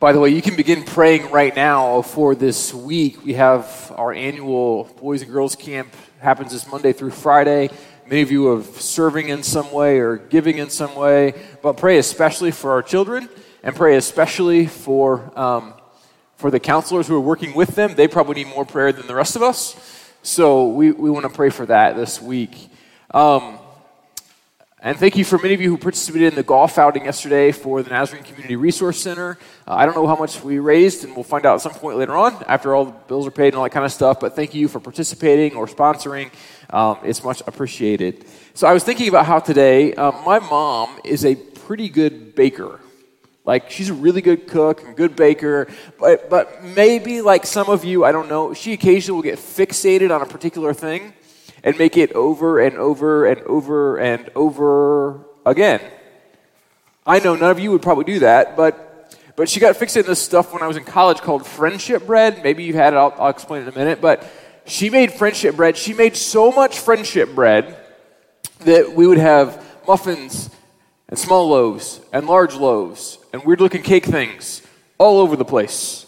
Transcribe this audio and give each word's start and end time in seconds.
By 0.00 0.12
the 0.12 0.20
way, 0.20 0.28
you 0.28 0.40
can 0.40 0.54
begin 0.54 0.84
praying 0.84 1.32
right 1.32 1.56
now 1.56 2.02
for 2.02 2.36
this 2.36 2.72
week. 2.72 3.24
We 3.24 3.32
have 3.32 3.92
our 3.96 4.12
annual 4.12 4.84
Boys 5.00 5.22
and 5.22 5.32
Girls 5.32 5.56
Camp 5.56 5.92
happens 6.20 6.52
this 6.52 6.70
Monday 6.70 6.92
through 6.92 7.10
Friday. 7.10 7.68
Many 8.06 8.22
of 8.22 8.30
you 8.30 8.46
are 8.52 8.62
serving 8.62 9.28
in 9.28 9.42
some 9.42 9.72
way 9.72 9.98
or 9.98 10.16
giving 10.16 10.58
in 10.58 10.70
some 10.70 10.94
way, 10.94 11.34
but 11.62 11.78
pray 11.78 11.98
especially 11.98 12.52
for 12.52 12.70
our 12.70 12.80
children 12.80 13.28
and 13.64 13.74
pray 13.74 13.96
especially 13.96 14.66
for 14.66 15.36
um, 15.36 15.74
for 16.36 16.52
the 16.52 16.60
counselors 16.60 17.08
who 17.08 17.16
are 17.16 17.20
working 17.20 17.52
with 17.52 17.74
them. 17.74 17.96
They 17.96 18.06
probably 18.06 18.44
need 18.44 18.54
more 18.54 18.64
prayer 18.64 18.92
than 18.92 19.08
the 19.08 19.16
rest 19.16 19.34
of 19.34 19.42
us, 19.42 19.74
so 20.22 20.68
we, 20.68 20.92
we 20.92 21.10
want 21.10 21.24
to 21.24 21.30
pray 21.30 21.50
for 21.50 21.66
that 21.66 21.96
this 21.96 22.22
week. 22.22 22.70
Um, 23.10 23.57
and 24.80 24.96
thank 24.96 25.16
you 25.16 25.24
for 25.24 25.38
many 25.38 25.54
of 25.54 25.60
you 25.60 25.70
who 25.70 25.76
participated 25.76 26.28
in 26.28 26.34
the 26.36 26.44
golf 26.44 26.78
outing 26.78 27.04
yesterday 27.04 27.50
for 27.50 27.82
the 27.82 27.90
Nazarene 27.90 28.22
Community 28.22 28.54
Resource 28.54 29.00
Center. 29.00 29.36
Uh, 29.66 29.74
I 29.74 29.84
don't 29.84 29.96
know 29.96 30.06
how 30.06 30.14
much 30.14 30.40
we 30.44 30.60
raised, 30.60 31.02
and 31.02 31.16
we'll 31.16 31.24
find 31.24 31.44
out 31.44 31.56
at 31.56 31.60
some 31.62 31.72
point 31.72 31.98
later 31.98 32.16
on 32.16 32.40
after 32.46 32.76
all 32.76 32.84
the 32.84 32.92
bills 32.92 33.26
are 33.26 33.32
paid 33.32 33.48
and 33.48 33.56
all 33.56 33.64
that 33.64 33.70
kind 33.70 33.84
of 33.84 33.90
stuff. 33.90 34.20
But 34.20 34.36
thank 34.36 34.54
you 34.54 34.68
for 34.68 34.78
participating 34.78 35.56
or 35.56 35.66
sponsoring. 35.66 36.30
Um, 36.70 36.98
it's 37.02 37.24
much 37.24 37.42
appreciated. 37.48 38.24
So 38.54 38.68
I 38.68 38.72
was 38.72 38.84
thinking 38.84 39.08
about 39.08 39.26
how 39.26 39.40
today 39.40 39.94
um, 39.94 40.14
my 40.24 40.38
mom 40.38 41.00
is 41.02 41.24
a 41.24 41.34
pretty 41.34 41.88
good 41.88 42.36
baker. 42.36 42.78
Like 43.44 43.72
she's 43.72 43.90
a 43.90 43.94
really 43.94 44.20
good 44.20 44.46
cook 44.46 44.84
and 44.84 44.94
good 44.94 45.16
baker, 45.16 45.66
but 45.98 46.30
but 46.30 46.62
maybe 46.62 47.20
like 47.20 47.46
some 47.46 47.68
of 47.68 47.84
you, 47.84 48.04
I 48.04 48.12
don't 48.12 48.28
know, 48.28 48.54
she 48.54 48.74
occasionally 48.74 49.16
will 49.16 49.22
get 49.22 49.38
fixated 49.38 50.14
on 50.14 50.22
a 50.22 50.26
particular 50.26 50.72
thing 50.72 51.14
and 51.62 51.78
make 51.78 51.96
it 51.96 52.12
over 52.12 52.60
and 52.60 52.76
over 52.76 53.26
and 53.26 53.40
over 53.42 53.96
and 53.96 54.30
over 54.34 55.20
again. 55.44 55.80
I 57.06 57.18
know 57.20 57.34
none 57.34 57.50
of 57.50 57.58
you 57.58 57.70
would 57.72 57.82
probably 57.82 58.04
do 58.04 58.18
that, 58.20 58.56
but 58.56 58.84
but 59.38 59.48
she 59.48 59.60
got 59.60 59.76
fixated 59.76 60.02
on 60.02 60.06
this 60.06 60.20
stuff 60.20 60.52
when 60.52 60.64
I 60.64 60.66
was 60.66 60.76
in 60.76 60.82
college 60.82 61.18
called 61.18 61.46
friendship 61.46 62.08
bread. 62.08 62.42
Maybe 62.42 62.64
you've 62.64 62.74
had 62.74 62.92
it. 62.92 62.96
I'll, 62.96 63.14
I'll 63.18 63.30
explain 63.30 63.62
in 63.62 63.68
a 63.68 63.72
minute. 63.72 64.00
But 64.00 64.28
she 64.66 64.90
made 64.90 65.12
friendship 65.12 65.54
bread. 65.54 65.76
She 65.76 65.94
made 65.94 66.16
so 66.16 66.50
much 66.50 66.80
friendship 66.80 67.36
bread 67.36 67.78
that 68.64 68.96
we 68.96 69.06
would 69.06 69.18
have 69.18 69.64
muffins 69.86 70.50
and 71.08 71.16
small 71.16 71.48
loaves 71.48 72.00
and 72.12 72.26
large 72.26 72.56
loaves 72.56 73.18
and 73.32 73.44
weird 73.44 73.60
looking 73.60 73.84
cake 73.84 74.04
things 74.04 74.60
all 74.98 75.20
over 75.20 75.36
the 75.36 75.44
place. 75.44 76.04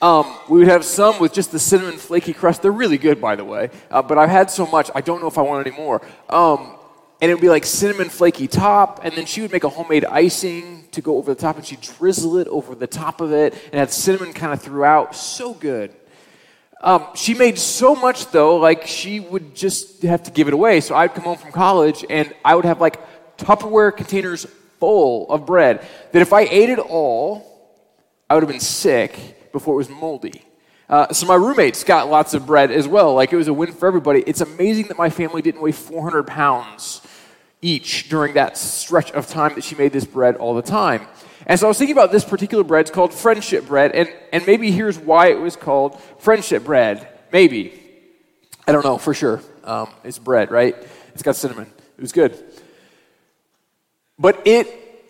Um, 0.00 0.32
we 0.48 0.60
would 0.60 0.68
have 0.68 0.84
some 0.84 1.18
with 1.18 1.32
just 1.32 1.50
the 1.50 1.58
cinnamon 1.58 1.96
flaky 1.96 2.32
crust. 2.32 2.62
They're 2.62 2.70
really 2.70 2.98
good, 2.98 3.20
by 3.20 3.34
the 3.34 3.44
way. 3.44 3.70
Uh, 3.90 4.00
but 4.00 4.16
I've 4.16 4.28
had 4.30 4.48
so 4.48 4.64
much, 4.64 4.90
I 4.94 5.00
don't 5.00 5.20
know 5.20 5.26
if 5.26 5.38
I 5.38 5.42
want 5.42 5.66
any 5.66 5.76
more. 5.76 6.00
Um, 6.28 6.76
and 7.20 7.28
it 7.28 7.34
would 7.34 7.40
be 7.40 7.48
like 7.48 7.66
cinnamon 7.66 8.08
flaky 8.08 8.46
top, 8.46 9.00
and 9.02 9.12
then 9.14 9.26
she 9.26 9.40
would 9.40 9.50
make 9.50 9.64
a 9.64 9.68
homemade 9.68 10.04
icing 10.04 10.84
to 10.92 11.00
go 11.00 11.16
over 11.16 11.34
the 11.34 11.40
top, 11.40 11.56
and 11.56 11.66
she'd 11.66 11.80
drizzle 11.80 12.38
it 12.38 12.46
over 12.46 12.76
the 12.76 12.86
top 12.86 13.20
of 13.20 13.32
it, 13.32 13.54
and 13.72 13.74
had 13.74 13.90
cinnamon 13.90 14.32
kind 14.32 14.52
of 14.52 14.62
throughout. 14.62 15.16
So 15.16 15.52
good. 15.52 15.92
Um, 16.80 17.04
she 17.16 17.34
made 17.34 17.58
so 17.58 17.96
much, 17.96 18.30
though, 18.30 18.56
like 18.56 18.86
she 18.86 19.18
would 19.18 19.56
just 19.56 20.02
have 20.02 20.22
to 20.24 20.30
give 20.30 20.46
it 20.46 20.54
away. 20.54 20.80
So 20.80 20.94
I'd 20.94 21.12
come 21.12 21.24
home 21.24 21.38
from 21.38 21.50
college, 21.50 22.04
and 22.08 22.32
I 22.44 22.54
would 22.54 22.64
have 22.66 22.80
like 22.80 23.00
Tupperware 23.36 23.96
containers 23.96 24.46
full 24.78 25.28
of 25.28 25.44
bread 25.44 25.84
that 26.12 26.22
if 26.22 26.32
I 26.32 26.42
ate 26.42 26.70
it 26.70 26.78
all, 26.78 27.44
I 28.30 28.34
would 28.34 28.44
have 28.44 28.50
been 28.50 28.60
sick 28.60 29.36
before 29.52 29.74
it 29.74 29.78
was 29.78 29.88
moldy. 29.88 30.44
Uh, 30.88 31.12
so 31.12 31.26
my 31.26 31.34
roommates 31.34 31.84
got 31.84 32.08
lots 32.08 32.32
of 32.32 32.46
bread 32.46 32.70
as 32.70 32.88
well. 32.88 33.14
Like 33.14 33.32
it 33.32 33.36
was 33.36 33.48
a 33.48 33.52
win 33.52 33.72
for 33.72 33.86
everybody. 33.86 34.22
It's 34.26 34.40
amazing 34.40 34.88
that 34.88 34.96
my 34.96 35.10
family 35.10 35.42
didn't 35.42 35.60
weigh 35.60 35.72
400 35.72 36.26
pounds 36.26 37.02
each 37.60 38.08
during 38.08 38.34
that 38.34 38.56
stretch 38.56 39.10
of 39.12 39.28
time 39.28 39.54
that 39.56 39.64
she 39.64 39.74
made 39.74 39.92
this 39.92 40.06
bread 40.06 40.36
all 40.36 40.54
the 40.54 40.62
time. 40.62 41.06
And 41.46 41.58
so 41.58 41.66
I 41.66 41.68
was 41.68 41.78
thinking 41.78 41.96
about 41.96 42.12
this 42.12 42.24
particular 42.24 42.64
bread. 42.64 42.82
It's 42.82 42.90
called 42.90 43.12
friendship 43.12 43.66
bread. 43.66 43.92
And, 43.92 44.08
and 44.32 44.46
maybe 44.46 44.70
here's 44.70 44.98
why 44.98 45.28
it 45.28 45.40
was 45.40 45.56
called 45.56 46.00
friendship 46.18 46.64
bread. 46.64 47.08
Maybe. 47.32 47.82
I 48.66 48.72
don't 48.72 48.84
know 48.84 48.98
for 48.98 49.14
sure. 49.14 49.42
Um, 49.64 49.88
it's 50.04 50.18
bread, 50.18 50.50
right? 50.50 50.76
It's 51.14 51.22
got 51.22 51.36
cinnamon. 51.36 51.70
It 51.96 52.00
was 52.00 52.12
good. 52.12 52.42
But 54.18 54.46
it, 54.46 54.66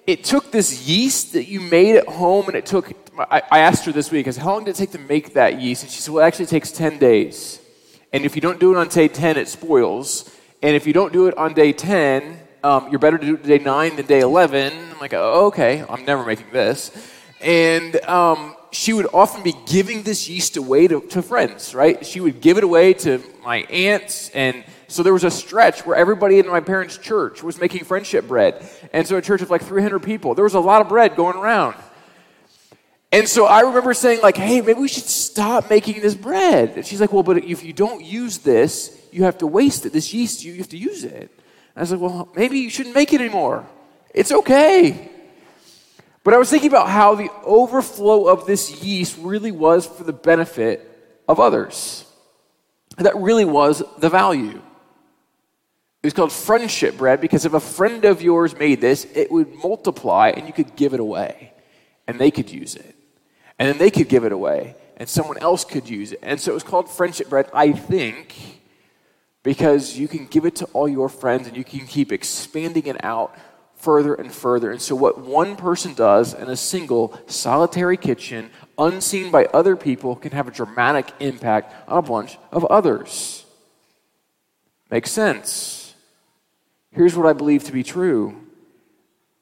it 0.09 0.25
took 0.25 0.51
this 0.51 0.89
yeast 0.89 1.35
that 1.35 1.49
you 1.49 1.61
made 1.61 1.95
at 1.95 2.09
home 2.09 2.47
and 2.47 2.57
it 2.57 2.65
took 2.65 2.95
I, 3.31 3.59
asked 3.59 3.85
her 3.85 3.93
this 3.93 4.13
week, 4.13 4.29
I 4.29 4.31
said, 4.31 4.45
How 4.45 4.53
long 4.53 4.65
did 4.65 4.77
it 4.77 4.79
take 4.79 4.93
to 4.93 4.99
make 4.99 5.35
that 5.35 5.61
yeast? 5.61 5.83
And 5.83 5.91
she 5.91 6.01
said, 6.01 6.15
Well, 6.15 6.25
it 6.25 6.29
actually 6.29 6.47
takes 6.47 6.71
10 6.71 6.99
days. 6.99 7.61
And 8.13 8.25
if 8.25 8.35
you 8.37 8.41
don't 8.41 8.61
do 8.61 8.73
it 8.73 8.79
on 8.79 8.89
day 8.89 9.09
10, 9.09 9.37
it 9.37 9.49
spoils. 9.49 10.35
And 10.63 10.77
if 10.77 10.87
you 10.87 10.93
don't 10.93 11.13
do 11.13 11.27
it 11.27 11.37
on 11.37 11.53
day 11.53 11.73
10, 11.73 12.39
um, 12.63 12.89
you're 12.91 13.01
better 13.01 13.19
to 13.19 13.27
do 13.27 13.35
it 13.35 13.43
day 13.43 13.59
9 13.59 13.97
than 13.97 14.07
day 14.07 14.21
11. 14.21 14.73
I'm 14.93 15.01
like, 15.01 15.15
oh, 15.15 15.47
okay, 15.47 15.85
I'm 15.89 16.05
never 16.05 16.25
making 16.25 16.53
this. 16.53 16.91
And 17.41 17.97
um, 18.05 18.55
she 18.71 18.93
would 18.93 19.09
often 19.13 19.43
be 19.43 19.55
giving 19.67 20.05
this 20.05 20.29
yeast 20.29 20.57
away 20.57 20.87
to, 20.87 21.01
to 21.09 21.23
friends, 21.23 21.75
right? 21.75 22.07
She 22.07 22.21
would 22.21 22.41
give 22.41 22.57
it 22.57 22.65
away 22.65 22.95
to 22.95 23.21
my 23.43 23.59
aunts 23.65 24.31
and 24.31 24.65
so 24.89 25.03
there 25.03 25.13
was 25.13 25.25
a 25.25 25.31
stretch 25.31 25.85
where 25.85 25.97
everybody 25.97 26.39
in 26.39 26.49
my 26.49 26.61
parents' 26.61 26.97
church 26.97 27.43
was 27.43 27.61
making 27.61 27.85
friendship 27.85 28.27
bread. 28.27 28.67
And 28.93 29.07
so 29.07 29.19
a 29.19 29.23
church 29.23 29.43
of 29.43 29.51
like 29.51 29.63
300 29.63 30.03
people, 30.03 30.35
there 30.35 30.45
was 30.45 30.55
a 30.55 30.61
lot 30.61 30.81
of 30.81 30.89
bread 30.89 31.15
going 31.15 31.37
around. 31.37 31.77
And 33.13 33.29
so 33.29 33.47
I 33.47 33.61
remember 33.61 33.93
saying, 33.95 34.21
like, 34.23 34.37
hey, 34.37 34.61
maybe 34.63 34.81
we 34.81 34.89
should 34.89 35.05
stop 35.05 35.69
making 35.69 36.01
this 36.01 36.15
bread. 36.15 36.73
And 36.77 36.87
she's 36.87 37.01
like, 37.01 37.13
well, 37.13 37.23
but 37.23 37.45
if 37.45 37.65
you 37.65 37.73
don't 37.73 38.03
use 38.03 38.39
this, 38.39 38.99
you 39.13 39.25
have 39.25 39.39
to 39.39 39.47
waste 39.47 39.85
it. 39.87 39.93
This 39.93 40.13
yeast, 40.13 40.43
you 40.45 40.55
have 40.55 40.69
to 40.71 40.79
use 40.79 41.05
it. 41.05 41.31
And 41.31 41.77
I 41.77 41.81
was 41.81 41.93
like, 41.93 42.01
well, 42.01 42.29
maybe 42.35 42.59
you 42.59 42.71
shouldn't 42.71 42.95
make 42.95 43.13
it 43.13 43.21
anymore. 43.21 43.67
It's 44.15 44.33
okay. 44.33 45.11
But 46.25 46.35
I 46.35 46.39
was 46.39 46.51
thinking 46.51 46.69
about 46.69 46.89
how 46.89 47.15
the 47.15 47.31
overflow 47.45 48.27
of 48.27 48.47
this 48.47 48.83
yeast 48.83 49.19
really 49.21 49.53
was 49.53 49.87
for 49.87 50.05
the 50.05 50.13
benefit 50.13 50.85
of 51.27 51.41
others. 51.41 52.05
That 52.97 53.17
really 53.17 53.45
was 53.45 53.83
the 53.99 54.09
value. 54.11 54.61
It 56.03 56.07
was 56.07 56.15
called 56.15 56.33
friendship 56.33 56.97
bread 56.97 57.21
because 57.21 57.45
if 57.45 57.55
a 57.55 57.61
friend 57.61 58.05
of 58.05 58.23
yours 58.23 58.57
made 58.57 58.81
this, 58.81 59.05
it 59.15 59.31
would 59.31 59.53
multiply 59.55 60.33
and 60.35 60.47
you 60.47 60.53
could 60.53 60.77
give 60.77 60.95
it 60.95 61.01
away 61.01 61.53
and 62.07 62.19
they 62.19 62.31
could 62.31 62.51
use 62.51 62.77
it 62.77 62.95
and 63.59 63.69
then 63.69 63.79
they 63.79 63.91
could 63.91 64.09
give 64.09 64.25
it 64.25 64.33
away, 64.33 64.77
and 64.97 65.09
someone 65.09 65.39
else 65.39 65.65
could 65.65 65.89
use 65.89 66.13
it. 66.13 66.21
And 66.23 66.41
so 66.41 66.53
it 66.53 66.55
was 66.55 66.63
called 66.63 66.89
friendship 66.89 67.29
bread, 67.29 67.51
I 67.53 67.73
think, 67.73 68.35
because 69.43 69.99
you 69.99 70.07
can 70.07 70.27
give 70.27 70.45
it 70.45 70.57
to 70.57 70.67
all 70.67 70.89
your 70.89 71.09
friends 71.09 71.49
and 71.49 71.57
you 71.57 71.65
can 71.65 71.87
keep 71.87 72.13
expanding 72.13 72.87
it 72.87 73.03
out 73.05 73.37
further 73.77 74.15
and 74.15 74.33
further. 74.33 74.71
And 74.71 74.81
so, 74.81 74.95
what 74.95 75.19
one 75.21 75.57
person 75.57 75.95
does 75.95 76.35
in 76.35 76.49
a 76.49 76.57
single 76.57 77.19
solitary 77.27 77.97
kitchen, 77.97 78.51
unseen 78.77 79.31
by 79.31 79.47
other 79.47 79.77
people, 79.77 80.15
can 80.15 80.33
have 80.33 80.49
a 80.49 80.53
dramatic 80.53 81.13
impact 81.19 81.75
on 81.89 81.99
a 81.99 82.03
bunch 82.03 82.39
of 82.53 82.65
others. 82.67 83.45
Makes 84.91 85.11
sense. 85.11 85.78
Here's 86.93 87.15
what 87.17 87.27
I 87.27 87.33
believe 87.33 87.65
to 87.65 87.73
be 87.73 87.83
true 87.83 88.49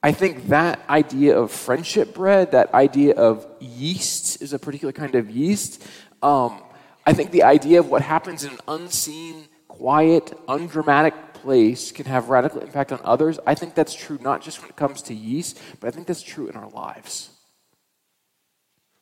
I 0.03 0.12
think 0.12 0.49
that 0.49 0.89
idea 0.89 1.37
of 1.37 1.51
friendship 1.51 2.15
bread, 2.15 2.53
that 2.53 2.73
idea 2.73 3.15
of 3.15 3.47
yeast, 3.59 4.41
is 4.41 4.53
a 4.53 4.59
particular 4.59 4.93
kind 4.93 5.17
of 5.17 5.31
yeast. 5.31 5.83
Um, 6.23 6.62
I 7.05 7.12
think 7.12 7.31
the 7.31 7.43
idea 7.43 7.81
of 7.81 7.91
what 7.91 8.03
happens 8.03 8.45
in 8.45 8.53
an 8.53 8.59
unseen, 8.69 9.49
quiet, 9.67 10.33
undramatic 10.49 11.15
place 11.34 11.93
can 11.93 12.07
have 12.07 12.29
radical 12.29 12.61
impact 12.61 12.93
on 12.93 13.01
others. 13.05 13.39
I 13.47 13.55
think 13.55 13.75
that's 13.75 13.95
true 13.95 14.19
not 14.21 14.43
just 14.43 14.61
when 14.61 14.71
it 14.71 14.77
comes 14.77 15.03
to 15.03 15.15
yeast, 15.15 15.61
but 15.81 15.89
I 15.89 15.91
think 15.91 16.07
that's 16.07 16.23
true 16.23 16.49
in 16.49 16.57
our 16.57 16.69
lives. 16.71 17.31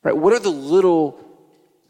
Right? 0.03 0.15
What 0.15 0.33
are 0.33 0.39
the 0.39 0.49
little 0.49 1.19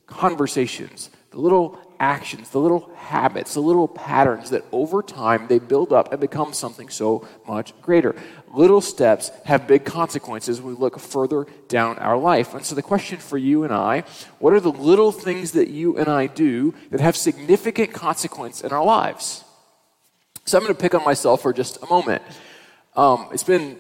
conversations, 0.08 1.10
the 1.32 1.40
little 1.40 1.80
actions, 2.00 2.50
the 2.50 2.60
little 2.60 2.90
habits, 2.96 3.54
the 3.54 3.60
little 3.60 3.88
patterns 3.88 4.50
that 4.50 4.64
over 4.72 5.02
time 5.02 5.48
they 5.48 5.60
build 5.60 5.94
up 5.94 6.12
and 6.12 6.22
become 6.22 6.54
something 6.54 6.90
so 6.90 7.28
much 7.48 7.80
greater. 7.82 8.16
Little 8.54 8.82
steps 8.82 9.32
have 9.46 9.68
big 9.68 9.86
consequences 9.86 10.62
when 10.62 10.76
we 10.76 10.80
look 10.80 11.00
further 11.00 11.46
down 11.68 11.98
our 12.00 12.18
life. 12.18 12.54
And 12.54 12.66
so 12.66 12.76
the 12.76 12.82
question 12.82 13.18
for 13.18 13.38
you 13.38 13.64
and 13.64 13.74
I, 13.74 14.04
what 14.40 14.54
are 14.54 14.60
the 14.60 14.72
little 14.72 15.12
things 15.12 15.52
that 15.54 15.70
you 15.70 15.98
and 15.98 16.08
I 16.08 16.28
do 16.28 16.74
that 16.92 17.00
have 17.00 17.16
significant 17.16 17.94
consequence 17.94 18.62
in 18.62 18.72
our 18.72 18.84
lives? 18.84 19.44
So 20.46 20.58
I'm 20.58 20.64
going 20.64 20.76
to 20.76 20.82
pick 20.82 20.94
on 20.94 21.04
myself 21.04 21.42
for 21.42 21.54
just 21.54 21.82
a 21.82 21.88
moment. 21.88 22.22
Um, 22.96 23.28
it's 23.32 23.44
been, 23.44 23.78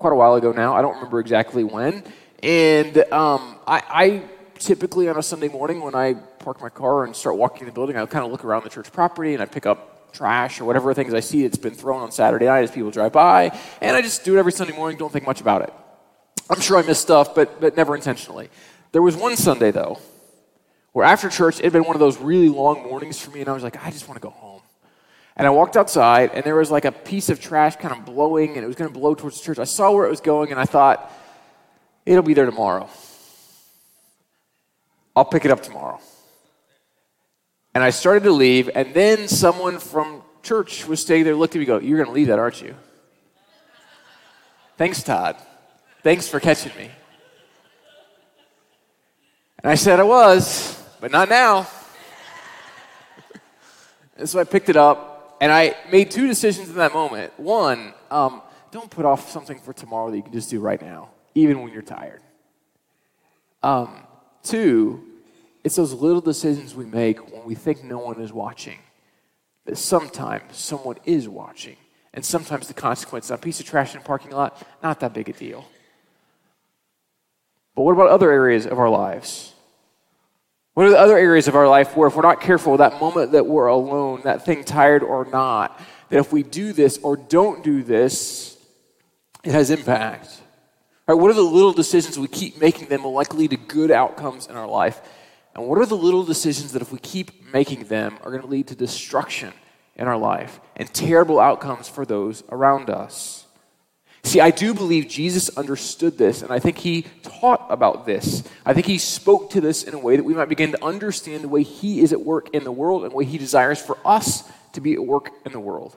quite 0.00 0.12
a 0.12 0.16
while 0.16 0.34
ago 0.34 0.50
now. 0.50 0.74
I 0.74 0.82
don't 0.82 0.94
remember 0.94 1.20
exactly 1.20 1.62
when. 1.62 2.02
And 2.42 2.96
um, 3.12 3.58
I, 3.66 3.82
I 3.88 4.22
typically 4.60 5.08
on 5.08 5.16
a 5.16 5.22
Sunday 5.22 5.48
morning 5.48 5.80
when 5.80 5.94
I 5.94 6.14
park 6.14 6.60
my 6.60 6.68
car 6.68 7.04
and 7.04 7.16
start 7.16 7.36
walking 7.36 7.66
the 7.66 7.72
building, 7.72 7.96
I 7.96 8.06
kind 8.06 8.24
of 8.24 8.30
look 8.30 8.44
around 8.44 8.64
the 8.64 8.70
church 8.70 8.92
property 8.92 9.34
and 9.34 9.42
I 9.42 9.46
pick 9.46 9.66
up 9.66 10.12
trash 10.12 10.60
or 10.60 10.64
whatever 10.64 10.92
things 10.94 11.14
I 11.14 11.20
see 11.20 11.42
that's 11.42 11.58
been 11.58 11.74
thrown 11.74 12.02
on 12.02 12.12
Saturday 12.12 12.46
night 12.46 12.64
as 12.64 12.70
people 12.70 12.90
drive 12.90 13.12
by, 13.12 13.58
and 13.80 13.96
I 13.96 14.02
just 14.02 14.24
do 14.24 14.36
it 14.36 14.38
every 14.38 14.52
Sunday 14.52 14.74
morning, 14.74 14.98
don't 14.98 15.12
think 15.12 15.26
much 15.26 15.40
about 15.40 15.62
it. 15.62 15.72
I'm 16.48 16.60
sure 16.60 16.78
I 16.78 16.82
miss 16.82 17.00
stuff, 17.00 17.34
but, 17.34 17.60
but 17.60 17.76
never 17.76 17.94
intentionally. 17.94 18.50
There 18.92 19.02
was 19.02 19.16
one 19.16 19.36
Sunday, 19.36 19.70
though, 19.70 19.98
where 20.92 21.06
after 21.06 21.28
church, 21.28 21.58
it 21.58 21.64
had 21.64 21.72
been 21.72 21.84
one 21.84 21.94
of 21.94 22.00
those 22.00 22.18
really 22.18 22.48
long 22.48 22.82
mornings 22.82 23.20
for 23.20 23.30
me, 23.30 23.40
and 23.40 23.48
I 23.48 23.52
was 23.52 23.62
like, 23.62 23.84
I 23.84 23.90
just 23.90 24.08
want 24.08 24.20
to 24.20 24.26
go 24.26 24.30
home. 24.30 24.62
And 25.36 25.46
I 25.46 25.50
walked 25.50 25.76
outside, 25.76 26.32
and 26.34 26.44
there 26.44 26.56
was 26.56 26.70
like 26.70 26.84
a 26.84 26.92
piece 26.92 27.28
of 27.28 27.40
trash 27.40 27.76
kind 27.76 27.94
of 27.96 28.04
blowing, 28.04 28.56
and 28.56 28.64
it 28.64 28.66
was 28.66 28.76
going 28.76 28.92
to 28.92 28.98
blow 28.98 29.14
towards 29.14 29.38
the 29.38 29.44
church. 29.44 29.60
I 29.60 29.64
saw 29.64 29.92
where 29.92 30.06
it 30.06 30.10
was 30.10 30.20
going, 30.20 30.50
and 30.50 30.58
I 30.58 30.64
thought, 30.64 31.10
It'll 32.06 32.22
be 32.22 32.34
there 32.34 32.46
tomorrow. 32.46 32.88
I'll 35.20 35.26
pick 35.26 35.44
it 35.44 35.50
up 35.50 35.62
tomorrow. 35.62 36.00
And 37.74 37.84
I 37.84 37.90
started 37.90 38.22
to 38.22 38.30
leave, 38.30 38.70
and 38.74 38.94
then 38.94 39.28
someone 39.28 39.78
from 39.78 40.22
church 40.42 40.86
was 40.86 41.02
staying 41.02 41.24
there, 41.24 41.34
looked 41.34 41.54
at 41.54 41.58
me, 41.58 41.66
go, 41.66 41.78
You're 41.78 41.98
going 41.98 42.08
to 42.08 42.14
leave 42.14 42.28
that, 42.28 42.38
aren't 42.38 42.62
you? 42.62 42.74
Thanks, 44.78 45.02
Todd. 45.02 45.36
Thanks 46.02 46.26
for 46.26 46.40
catching 46.40 46.74
me. 46.74 46.90
And 49.62 49.70
I 49.70 49.74
said 49.74 50.00
I 50.00 50.04
was, 50.04 50.82
but 51.02 51.10
not 51.10 51.28
now. 51.28 51.68
and 54.16 54.26
so 54.26 54.40
I 54.40 54.44
picked 54.44 54.70
it 54.70 54.76
up, 54.78 55.36
and 55.42 55.52
I 55.52 55.76
made 55.92 56.10
two 56.10 56.28
decisions 56.28 56.70
in 56.70 56.76
that 56.76 56.94
moment. 56.94 57.38
One, 57.38 57.92
um, 58.10 58.40
don't 58.70 58.90
put 58.90 59.04
off 59.04 59.30
something 59.30 59.60
for 59.60 59.74
tomorrow 59.74 60.10
that 60.10 60.16
you 60.16 60.22
can 60.22 60.32
just 60.32 60.48
do 60.48 60.60
right 60.60 60.80
now, 60.80 61.10
even 61.34 61.60
when 61.60 61.74
you're 61.74 61.82
tired. 61.82 62.22
Um, 63.62 64.06
two, 64.42 65.09
it's 65.62 65.76
those 65.76 65.92
little 65.92 66.20
decisions 66.20 66.74
we 66.74 66.86
make 66.86 67.32
when 67.32 67.44
we 67.44 67.54
think 67.54 67.84
no 67.84 67.98
one 67.98 68.20
is 68.20 68.32
watching. 68.32 68.78
That 69.66 69.76
sometimes 69.76 70.56
someone 70.56 70.96
is 71.04 71.28
watching. 71.28 71.76
And 72.12 72.24
sometimes 72.24 72.66
the 72.66 72.74
consequence, 72.74 73.30
a 73.30 73.38
piece 73.38 73.60
of 73.60 73.66
trash 73.66 73.94
in 73.94 74.00
a 74.00 74.04
parking 74.04 74.32
lot, 74.32 74.66
not 74.82 75.00
that 75.00 75.14
big 75.14 75.28
a 75.28 75.32
deal. 75.32 75.64
But 77.76 77.82
what 77.82 77.92
about 77.92 78.08
other 78.08 78.30
areas 78.30 78.66
of 78.66 78.78
our 78.78 78.90
lives? 78.90 79.52
What 80.74 80.86
are 80.86 80.90
the 80.90 80.98
other 80.98 81.18
areas 81.18 81.46
of 81.46 81.54
our 81.54 81.68
life 81.68 81.96
where, 81.96 82.08
if 82.08 82.16
we're 82.16 82.22
not 82.22 82.40
careful, 82.40 82.76
that 82.78 83.00
moment 83.00 83.32
that 83.32 83.46
we're 83.46 83.66
alone, 83.66 84.22
that 84.24 84.44
thing 84.44 84.64
tired 84.64 85.02
or 85.02 85.24
not, 85.24 85.80
that 86.08 86.18
if 86.18 86.32
we 86.32 86.42
do 86.42 86.72
this 86.72 86.98
or 87.02 87.16
don't 87.16 87.62
do 87.62 87.82
this, 87.82 88.56
it 89.44 89.52
has 89.52 89.70
impact? 89.70 90.40
Right, 91.06 91.14
what 91.14 91.30
are 91.30 91.34
the 91.34 91.42
little 91.42 91.72
decisions 91.72 92.18
we 92.18 92.28
keep 92.28 92.60
making 92.60 92.88
them 92.88 93.04
likely 93.04 93.40
lead 93.40 93.50
to 93.50 93.56
good 93.56 93.90
outcomes 93.90 94.46
in 94.46 94.56
our 94.56 94.68
life? 94.68 95.00
And 95.54 95.66
what 95.66 95.78
are 95.78 95.86
the 95.86 95.96
little 95.96 96.24
decisions 96.24 96.72
that, 96.72 96.82
if 96.82 96.92
we 96.92 96.98
keep 96.98 97.52
making 97.52 97.84
them, 97.84 98.18
are 98.22 98.30
going 98.30 98.42
to 98.42 98.48
lead 98.48 98.68
to 98.68 98.74
destruction 98.74 99.52
in 99.96 100.06
our 100.06 100.16
life 100.16 100.60
and 100.76 100.92
terrible 100.92 101.40
outcomes 101.40 101.88
for 101.88 102.04
those 102.04 102.42
around 102.50 102.88
us? 102.88 103.46
See, 104.22 104.40
I 104.40 104.50
do 104.50 104.74
believe 104.74 105.08
Jesus 105.08 105.48
understood 105.56 106.18
this, 106.18 106.42
and 106.42 106.52
I 106.52 106.58
think 106.58 106.78
he 106.78 107.06
taught 107.22 107.66
about 107.70 108.04
this. 108.04 108.44
I 108.66 108.74
think 108.74 108.86
he 108.86 108.98
spoke 108.98 109.50
to 109.50 109.60
this 109.60 109.82
in 109.82 109.94
a 109.94 109.98
way 109.98 110.16
that 110.16 110.24
we 110.24 110.34
might 110.34 110.48
begin 110.48 110.72
to 110.72 110.84
understand 110.84 111.42
the 111.42 111.48
way 111.48 111.62
he 111.62 112.00
is 112.00 112.12
at 112.12 112.20
work 112.20 112.50
in 112.54 112.62
the 112.64 112.72
world 112.72 113.02
and 113.02 113.12
the 113.12 113.16
way 113.16 113.24
he 113.24 113.38
desires 113.38 113.80
for 113.80 113.96
us 114.04 114.44
to 114.74 114.80
be 114.80 114.92
at 114.92 115.04
work 115.04 115.30
in 115.46 115.52
the 115.52 115.60
world. 115.60 115.96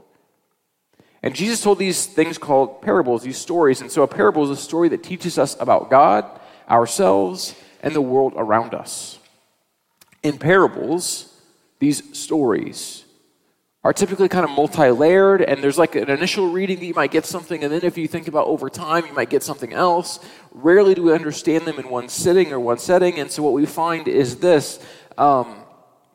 And 1.22 1.36
Jesus 1.36 1.62
told 1.62 1.80
these 1.80 2.06
things 2.06 2.38
called 2.38 2.82
parables, 2.82 3.24
these 3.24 3.38
stories. 3.38 3.82
And 3.82 3.92
so 3.92 4.04
a 4.04 4.08
parable 4.08 4.44
is 4.44 4.50
a 4.50 4.62
story 4.62 4.90
that 4.90 5.04
teaches 5.04 5.38
us 5.38 5.56
about 5.60 5.90
God, 5.90 6.26
ourselves, 6.70 7.56
and 7.82 7.94
the 7.94 8.02
world 8.02 8.34
around 8.36 8.74
us. 8.74 9.20
In 10.24 10.38
parables, 10.38 11.30
these 11.80 12.18
stories 12.18 13.04
are 13.84 13.92
typically 13.92 14.30
kind 14.30 14.46
of 14.46 14.52
multi 14.52 14.90
layered, 14.90 15.42
and 15.42 15.62
there's 15.62 15.78
like 15.78 15.96
an 15.96 16.10
initial 16.10 16.50
reading 16.50 16.80
that 16.80 16.86
you 16.86 16.94
might 16.94 17.12
get 17.12 17.26
something, 17.26 17.64
and 17.64 17.74
then 17.74 17.82
if 17.84 17.98
you 17.98 18.08
think 18.08 18.30
about 18.30 18.48
over 18.48 18.70
time, 18.70 19.06
you 19.06 19.14
might 19.14 19.30
get 19.30 19.44
something 19.44 19.74
else. 19.74 20.20
Rarely 20.52 20.96
do 20.96 21.04
we 21.04 21.14
understand 21.14 21.66
them 21.66 21.78
in 21.78 21.90
one 21.90 22.08
sitting 22.08 22.54
or 22.54 22.60
one 22.60 22.78
setting, 22.78 23.20
and 23.20 23.30
so 23.30 23.44
what 23.44 23.52
we 23.54 23.66
find 23.66 24.08
is 24.08 24.38
this. 24.38 24.80
Um, 25.18 25.58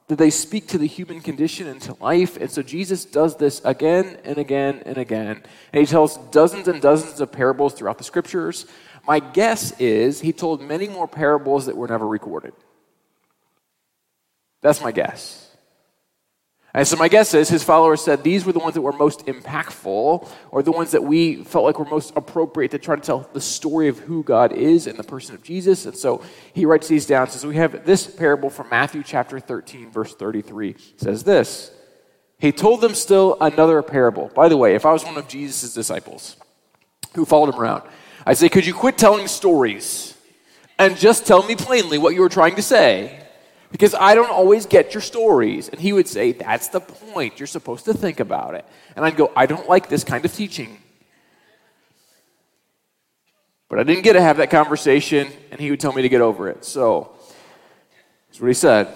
that 0.08 0.16
they 0.16 0.30
speak 0.30 0.66
to 0.68 0.78
the 0.78 0.86
human 0.86 1.20
condition 1.20 1.66
and 1.66 1.80
to 1.82 1.94
life. 2.00 2.38
And 2.38 2.50
so 2.50 2.62
Jesus 2.62 3.04
does 3.04 3.36
this 3.36 3.60
again 3.62 4.18
and 4.24 4.38
again 4.38 4.82
and 4.86 4.96
again. 4.96 5.42
And 5.72 5.80
he 5.80 5.86
tells 5.86 6.16
dozens 6.30 6.66
and 6.66 6.80
dozens 6.80 7.20
of 7.20 7.30
parables 7.30 7.74
throughout 7.74 7.98
the 7.98 8.04
scriptures. 8.04 8.66
My 9.06 9.20
guess 9.20 9.78
is 9.78 10.20
he 10.20 10.32
told 10.32 10.62
many 10.62 10.88
more 10.88 11.06
parables 11.06 11.66
that 11.66 11.76
were 11.76 11.88
never 11.88 12.06
recorded. 12.06 12.54
That's 14.60 14.80
my 14.80 14.92
guess. 14.92 15.48
And 16.74 16.86
so 16.86 16.96
my 16.96 17.08
guess 17.08 17.32
is 17.32 17.48
his 17.48 17.64
followers 17.64 18.02
said 18.02 18.22
these 18.22 18.44
were 18.44 18.52
the 18.52 18.58
ones 18.58 18.74
that 18.74 18.82
were 18.82 18.92
most 18.92 19.26
impactful, 19.26 20.28
or 20.50 20.62
the 20.62 20.70
ones 20.70 20.90
that 20.90 21.02
we 21.02 21.42
felt 21.42 21.64
like 21.64 21.78
were 21.78 21.86
most 21.86 22.12
appropriate 22.14 22.70
to 22.72 22.78
try 22.78 22.94
to 22.94 23.00
tell 23.00 23.28
the 23.32 23.40
story 23.40 23.88
of 23.88 23.98
who 23.98 24.22
God 24.22 24.52
is 24.52 24.86
and 24.86 24.98
the 24.98 25.04
person 25.04 25.34
of 25.34 25.42
Jesus. 25.42 25.86
And 25.86 25.96
so 25.96 26.22
he 26.52 26.66
writes 26.66 26.86
these 26.86 27.06
down. 27.06 27.28
So 27.30 27.48
we 27.48 27.56
have 27.56 27.86
this 27.86 28.06
parable 28.06 28.50
from 28.50 28.68
Matthew 28.68 29.02
chapter 29.02 29.40
13, 29.40 29.90
verse 29.90 30.14
33. 30.14 30.70
It 30.70 30.78
says 30.98 31.24
this. 31.24 31.70
He 32.38 32.52
told 32.52 32.82
them 32.82 32.94
still 32.94 33.36
another 33.40 33.82
parable. 33.82 34.30
By 34.34 34.48
the 34.48 34.56
way, 34.56 34.74
if 34.74 34.86
I 34.86 34.92
was 34.92 35.04
one 35.04 35.16
of 35.16 35.26
Jesus' 35.26 35.74
disciples 35.74 36.36
who 37.14 37.24
followed 37.24 37.54
him 37.54 37.60
around, 37.60 37.82
I'd 38.26 38.36
say, 38.36 38.48
Could 38.48 38.66
you 38.66 38.74
quit 38.74 38.98
telling 38.98 39.26
stories 39.26 40.14
and 40.78 40.96
just 40.96 41.26
tell 41.26 41.42
me 41.42 41.56
plainly 41.56 41.98
what 41.98 42.14
you 42.14 42.20
were 42.20 42.28
trying 42.28 42.56
to 42.56 42.62
say? 42.62 43.24
Because 43.70 43.94
I 43.94 44.14
don't 44.14 44.30
always 44.30 44.66
get 44.66 44.94
your 44.94 45.00
stories. 45.00 45.68
And 45.68 45.80
he 45.80 45.92
would 45.92 46.08
say, 46.08 46.32
That's 46.32 46.68
the 46.68 46.80
point. 46.80 47.38
You're 47.38 47.46
supposed 47.46 47.84
to 47.86 47.94
think 47.94 48.20
about 48.20 48.54
it. 48.54 48.64
And 48.96 49.04
I'd 49.04 49.16
go, 49.16 49.32
I 49.36 49.46
don't 49.46 49.68
like 49.68 49.88
this 49.88 50.04
kind 50.04 50.24
of 50.24 50.32
teaching. 50.32 50.78
But 53.68 53.78
I 53.78 53.82
didn't 53.82 54.02
get 54.02 54.14
to 54.14 54.20
have 54.20 54.38
that 54.38 54.50
conversation, 54.50 55.28
and 55.50 55.60
he 55.60 55.70
would 55.70 55.80
tell 55.80 55.92
me 55.92 56.02
to 56.02 56.08
get 56.08 56.22
over 56.22 56.48
it. 56.48 56.64
So, 56.64 57.12
that's 58.28 58.40
what 58.40 58.48
he 58.48 58.54
said. 58.54 58.88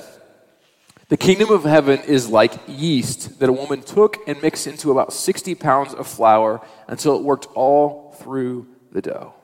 The 1.08 1.18
kingdom 1.18 1.50
of 1.50 1.64
heaven 1.64 2.00
is 2.00 2.30
like 2.30 2.54
yeast 2.66 3.38
that 3.40 3.50
a 3.50 3.52
woman 3.52 3.82
took 3.82 4.26
and 4.26 4.40
mixed 4.40 4.66
into 4.66 4.90
about 4.90 5.12
60 5.12 5.54
pounds 5.56 5.92
of 5.92 6.06
flour 6.06 6.66
until 6.88 7.16
it 7.16 7.22
worked 7.22 7.48
all 7.54 8.12
through 8.18 8.66
the 8.92 9.02
dough. 9.02 9.34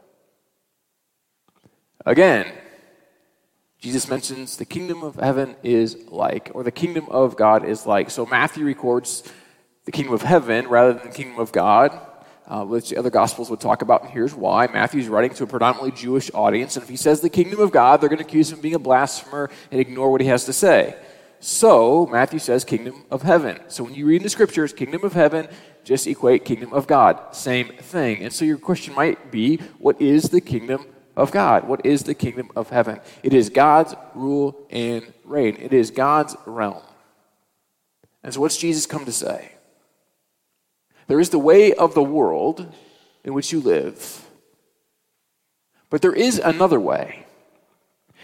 Again, 2.06 2.50
Jesus 3.80 4.08
mentions 4.08 4.56
the 4.56 4.64
kingdom 4.64 5.04
of 5.04 5.14
heaven 5.14 5.54
is 5.62 5.96
like, 6.08 6.50
or 6.52 6.64
the 6.64 6.72
kingdom 6.72 7.06
of 7.10 7.36
God 7.36 7.64
is 7.64 7.86
like. 7.86 8.10
So 8.10 8.26
Matthew 8.26 8.64
records 8.64 9.22
the 9.84 9.92
kingdom 9.92 10.14
of 10.14 10.22
heaven 10.22 10.66
rather 10.66 10.92
than 10.92 11.06
the 11.06 11.14
kingdom 11.14 11.38
of 11.38 11.52
God, 11.52 11.96
uh, 12.48 12.64
which 12.64 12.90
the 12.90 12.96
other 12.96 13.10
gospels 13.10 13.50
would 13.50 13.60
talk 13.60 13.82
about. 13.82 14.02
And 14.02 14.10
here's 14.10 14.34
why 14.34 14.66
Matthew's 14.66 15.06
writing 15.06 15.32
to 15.36 15.44
a 15.44 15.46
predominantly 15.46 15.92
Jewish 15.92 16.28
audience. 16.34 16.74
And 16.74 16.82
if 16.82 16.88
he 16.88 16.96
says 16.96 17.20
the 17.20 17.30
kingdom 17.30 17.60
of 17.60 17.70
God, 17.70 18.00
they're 18.00 18.08
going 18.08 18.18
to 18.18 18.24
accuse 18.24 18.50
him 18.50 18.58
of 18.58 18.62
being 18.62 18.74
a 18.74 18.80
blasphemer 18.80 19.48
and 19.70 19.80
ignore 19.80 20.10
what 20.10 20.20
he 20.20 20.26
has 20.26 20.44
to 20.46 20.52
say. 20.52 20.96
So 21.38 22.04
Matthew 22.06 22.40
says 22.40 22.64
kingdom 22.64 23.04
of 23.12 23.22
heaven. 23.22 23.60
So 23.68 23.84
when 23.84 23.94
you 23.94 24.06
read 24.06 24.16
in 24.16 24.22
the 24.24 24.28
scriptures, 24.28 24.72
kingdom 24.72 25.04
of 25.04 25.12
heaven, 25.12 25.46
just 25.84 26.08
equate 26.08 26.44
kingdom 26.44 26.72
of 26.72 26.88
God. 26.88 27.32
Same 27.32 27.68
thing. 27.68 28.24
And 28.24 28.32
so 28.32 28.44
your 28.44 28.58
question 28.58 28.92
might 28.94 29.30
be, 29.30 29.58
what 29.78 30.02
is 30.02 30.24
the 30.24 30.40
kingdom 30.40 30.84
of 31.18 31.32
God. 31.32 31.66
What 31.66 31.84
is 31.84 32.04
the 32.04 32.14
kingdom 32.14 32.50
of 32.54 32.70
heaven? 32.70 33.00
It 33.22 33.34
is 33.34 33.50
God's 33.50 33.94
rule 34.14 34.66
and 34.70 35.12
reign, 35.24 35.56
it 35.58 35.74
is 35.74 35.90
God's 35.90 36.36
realm. 36.46 36.82
And 38.22 38.32
so, 38.32 38.40
what's 38.40 38.56
Jesus 38.56 38.86
come 38.86 39.04
to 39.04 39.12
say? 39.12 39.52
There 41.08 41.20
is 41.20 41.30
the 41.30 41.38
way 41.38 41.72
of 41.72 41.94
the 41.94 42.02
world 42.02 42.72
in 43.24 43.34
which 43.34 43.52
you 43.52 43.60
live, 43.60 44.26
but 45.90 46.02
there 46.02 46.14
is 46.14 46.38
another 46.38 46.78
way. 46.78 47.26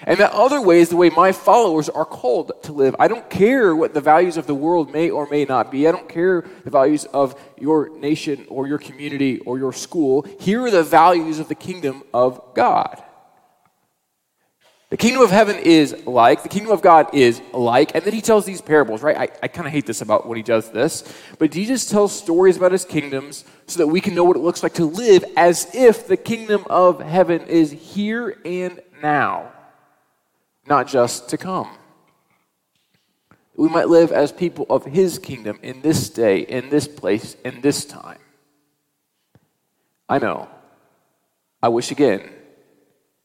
And 0.02 0.18
that 0.18 0.32
other 0.32 0.60
way 0.60 0.80
is 0.80 0.88
the 0.88 0.96
way 0.96 1.08
my 1.10 1.32
followers 1.32 1.88
are 1.88 2.04
called 2.04 2.52
to 2.64 2.72
live. 2.72 2.96
I 2.98 3.08
don't 3.08 3.30
care 3.30 3.74
what 3.74 3.94
the 3.94 4.00
values 4.00 4.36
of 4.36 4.46
the 4.46 4.54
world 4.54 4.92
may 4.92 5.08
or 5.08 5.28
may 5.28 5.44
not 5.44 5.70
be. 5.70 5.86
I 5.88 5.92
don't 5.92 6.08
care 6.08 6.44
the 6.64 6.70
values 6.70 7.04
of 7.06 7.40
your 7.58 7.96
nation 7.98 8.44
or 8.48 8.66
your 8.66 8.78
community 8.78 9.38
or 9.40 9.58
your 9.58 9.72
school. 9.72 10.26
Here 10.40 10.62
are 10.62 10.70
the 10.70 10.82
values 10.82 11.38
of 11.38 11.48
the 11.48 11.54
kingdom 11.54 12.02
of 12.12 12.54
God. 12.54 13.02
The 14.90 14.98
kingdom 14.98 15.22
of 15.22 15.30
heaven 15.30 15.56
is 15.56 16.06
like, 16.06 16.42
the 16.42 16.48
kingdom 16.48 16.70
of 16.70 16.82
God 16.82 17.14
is 17.14 17.40
like, 17.52 17.94
and 17.94 18.04
then 18.04 18.12
he 18.12 18.20
tells 18.20 18.44
these 18.44 18.60
parables, 18.60 19.02
right? 19.02 19.16
I, 19.16 19.28
I 19.42 19.48
kind 19.48 19.66
of 19.66 19.72
hate 19.72 19.86
this 19.86 20.02
about 20.02 20.28
when 20.28 20.36
he 20.36 20.42
does 20.42 20.70
this, 20.70 21.02
but 21.38 21.50
Jesus 21.50 21.86
tells 21.86 22.16
stories 22.16 22.56
about 22.56 22.70
his 22.70 22.84
kingdoms 22.84 23.44
so 23.66 23.78
that 23.78 23.86
we 23.86 24.00
can 24.00 24.14
know 24.14 24.22
what 24.22 24.36
it 24.36 24.40
looks 24.40 24.62
like 24.62 24.74
to 24.74 24.84
live 24.84 25.24
as 25.36 25.74
if 25.74 26.06
the 26.06 26.16
kingdom 26.16 26.64
of 26.68 27.00
heaven 27.00 27.40
is 27.46 27.72
here 27.72 28.38
and 28.44 28.80
now 29.02 29.53
not 30.66 30.88
just 30.88 31.28
to 31.30 31.36
come. 31.36 31.68
We 33.56 33.68
might 33.68 33.88
live 33.88 34.10
as 34.10 34.32
people 34.32 34.66
of 34.68 34.84
His 34.84 35.18
kingdom 35.18 35.58
in 35.62 35.80
this 35.82 36.08
day, 36.10 36.40
in 36.40 36.70
this 36.70 36.88
place, 36.88 37.36
in 37.44 37.60
this 37.60 37.84
time. 37.84 38.18
I 40.08 40.18
know. 40.18 40.48
I 41.62 41.68
wish 41.68 41.90
again 41.90 42.30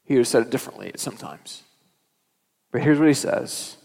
he 0.06 0.16
would 0.16 0.22
have 0.22 0.28
said 0.28 0.42
it 0.44 0.50
differently 0.50 0.92
sometimes. 0.96 1.64
But 2.72 2.82
here's 2.82 3.00
what 3.00 3.08
he 3.08 3.14
says 3.14 3.78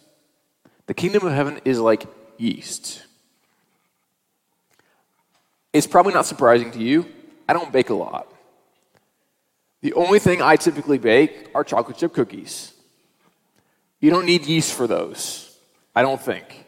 The 0.87 0.94
kingdom 0.94 1.26
of 1.26 1.32
heaven 1.32 1.61
is 1.64 1.80
like 1.80 2.06
yeast. 2.38 3.02
It's 5.73 5.87
probably 5.87 6.14
not 6.14 6.25
surprising 6.25 6.70
to 6.73 6.78
you. 6.78 7.06
I 7.49 7.52
don't 7.52 7.73
bake 7.73 7.90
a 7.90 7.94
lot. 7.94 8.32
The 9.80 9.92
only 9.94 10.18
thing 10.18 10.40
I 10.40 10.56
typically 10.56 10.99
bake 10.99 11.50
are 11.54 11.64
chocolate 11.64 11.99
chip 11.99 12.14
cookies. 12.14 12.74
You 14.04 14.11
don't 14.11 14.26
need 14.26 14.44
yeast 14.44 14.75
for 14.75 14.87
those, 14.87 15.56
I 15.94 16.02
don't 16.02 16.20
think. 16.20 16.66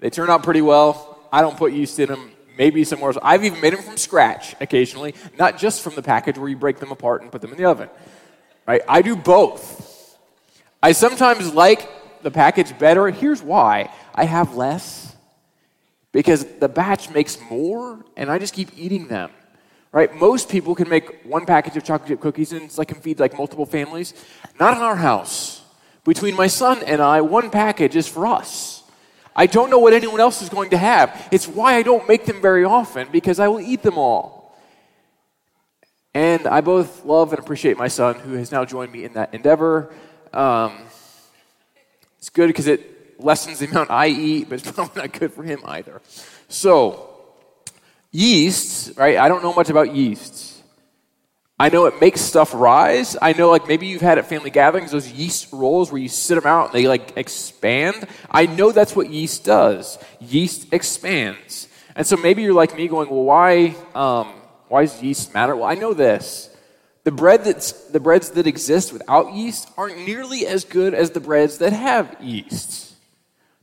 They 0.00 0.10
turn 0.10 0.28
out 0.28 0.42
pretty 0.42 0.60
well. 0.60 1.18
I 1.32 1.40
don't 1.40 1.56
put 1.56 1.72
yeast 1.72 1.98
in 1.98 2.10
them. 2.10 2.30
Maybe 2.58 2.84
somewhere 2.84 3.08
else. 3.08 3.18
I've 3.22 3.42
even 3.42 3.58
made 3.62 3.72
them 3.72 3.80
from 3.80 3.96
scratch 3.96 4.54
occasionally, 4.60 5.14
not 5.38 5.56
just 5.56 5.80
from 5.82 5.94
the 5.94 6.02
package 6.02 6.36
where 6.36 6.46
you 6.46 6.58
break 6.58 6.78
them 6.78 6.92
apart 6.92 7.22
and 7.22 7.32
put 7.32 7.40
them 7.40 7.52
in 7.52 7.56
the 7.56 7.64
oven. 7.64 7.88
right? 8.66 8.82
I 8.86 9.00
do 9.00 9.16
both. 9.16 10.18
I 10.82 10.92
sometimes 10.92 11.54
like 11.54 11.88
the 12.22 12.30
package 12.30 12.78
better. 12.78 13.08
Here's 13.08 13.42
why 13.42 13.90
I 14.14 14.24
have 14.24 14.54
less 14.54 15.16
because 16.12 16.44
the 16.60 16.68
batch 16.68 17.08
makes 17.08 17.40
more 17.50 18.04
and 18.14 18.30
I 18.30 18.38
just 18.38 18.52
keep 18.52 18.68
eating 18.76 19.08
them. 19.08 19.30
Right? 19.90 20.14
Most 20.14 20.50
people 20.50 20.74
can 20.74 20.90
make 20.90 21.24
one 21.24 21.46
package 21.46 21.78
of 21.78 21.84
chocolate 21.84 22.08
chip 22.08 22.20
cookies 22.20 22.52
and 22.52 22.64
it's 22.64 22.76
like 22.76 22.88
can 22.88 23.00
feed 23.00 23.20
like 23.20 23.38
multiple 23.38 23.64
families. 23.64 24.12
Not 24.60 24.76
in 24.76 24.82
our 24.82 24.96
house. 24.96 25.62
Between 26.08 26.36
my 26.36 26.46
son 26.46 26.82
and 26.84 27.02
I, 27.02 27.20
one 27.20 27.50
package 27.50 27.94
is 27.94 28.08
for 28.08 28.26
us. 28.26 28.82
I 29.36 29.44
don't 29.44 29.68
know 29.68 29.78
what 29.78 29.92
anyone 29.92 30.20
else 30.20 30.40
is 30.40 30.48
going 30.48 30.70
to 30.70 30.78
have. 30.78 31.28
It's 31.30 31.46
why 31.46 31.74
I 31.74 31.82
don't 31.82 32.08
make 32.08 32.24
them 32.24 32.40
very 32.40 32.64
often 32.64 33.08
because 33.12 33.38
I 33.38 33.48
will 33.48 33.60
eat 33.60 33.82
them 33.82 33.98
all. 33.98 34.56
And 36.14 36.46
I 36.46 36.62
both 36.62 37.04
love 37.04 37.34
and 37.34 37.38
appreciate 37.38 37.76
my 37.76 37.88
son 37.88 38.14
who 38.20 38.32
has 38.32 38.50
now 38.50 38.64
joined 38.64 38.90
me 38.90 39.04
in 39.04 39.12
that 39.12 39.34
endeavor. 39.34 39.92
Um, 40.32 40.78
it's 42.16 42.30
good 42.30 42.46
because 42.46 42.68
it 42.68 43.20
lessens 43.20 43.58
the 43.58 43.66
amount 43.66 43.90
I 43.90 44.08
eat, 44.08 44.48
but 44.48 44.60
it's 44.60 44.72
probably 44.72 45.02
not 45.02 45.12
good 45.12 45.34
for 45.34 45.42
him 45.42 45.60
either. 45.66 46.00
So, 46.48 47.20
yeasts, 48.10 48.96
right? 48.96 49.18
I 49.18 49.28
don't 49.28 49.42
know 49.42 49.52
much 49.52 49.68
about 49.68 49.94
yeasts. 49.94 50.57
I 51.60 51.70
know 51.70 51.86
it 51.86 52.00
makes 52.00 52.20
stuff 52.20 52.54
rise. 52.54 53.16
I 53.20 53.32
know, 53.32 53.50
like, 53.50 53.66
maybe 53.66 53.86
you've 53.86 54.00
had 54.00 54.18
at 54.18 54.26
family 54.26 54.50
gatherings 54.50 54.92
those 54.92 55.10
yeast 55.10 55.52
rolls 55.52 55.90
where 55.90 56.00
you 56.00 56.08
sit 56.08 56.36
them 56.36 56.46
out 56.46 56.66
and 56.66 56.74
they, 56.74 56.86
like, 56.86 57.16
expand. 57.16 58.06
I 58.30 58.46
know 58.46 58.70
that's 58.70 58.94
what 58.94 59.10
yeast 59.10 59.44
does. 59.44 59.98
Yeast 60.20 60.72
expands. 60.72 61.66
And 61.96 62.06
so 62.06 62.16
maybe 62.16 62.42
you're 62.42 62.52
like 62.52 62.76
me 62.76 62.86
going, 62.86 63.10
well, 63.10 63.24
why, 63.24 63.74
um, 63.94 64.28
why 64.68 64.82
does 64.82 65.02
yeast 65.02 65.34
matter? 65.34 65.56
Well, 65.56 65.64
I 65.68 65.74
know 65.74 65.94
this. 65.94 66.54
The, 67.02 67.10
bread 67.10 67.44
that's, 67.44 67.72
the 67.88 67.98
breads 68.00 68.30
that 68.32 68.46
exist 68.46 68.92
without 68.92 69.34
yeast 69.34 69.68
aren't 69.76 70.06
nearly 70.06 70.46
as 70.46 70.64
good 70.64 70.94
as 70.94 71.10
the 71.10 71.20
breads 71.20 71.58
that 71.58 71.72
have 71.72 72.16
yeast. 72.20 72.94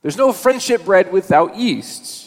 There's 0.02 0.18
no 0.18 0.34
friendship 0.34 0.84
bread 0.84 1.12
without 1.12 1.56
yeast, 1.56 2.25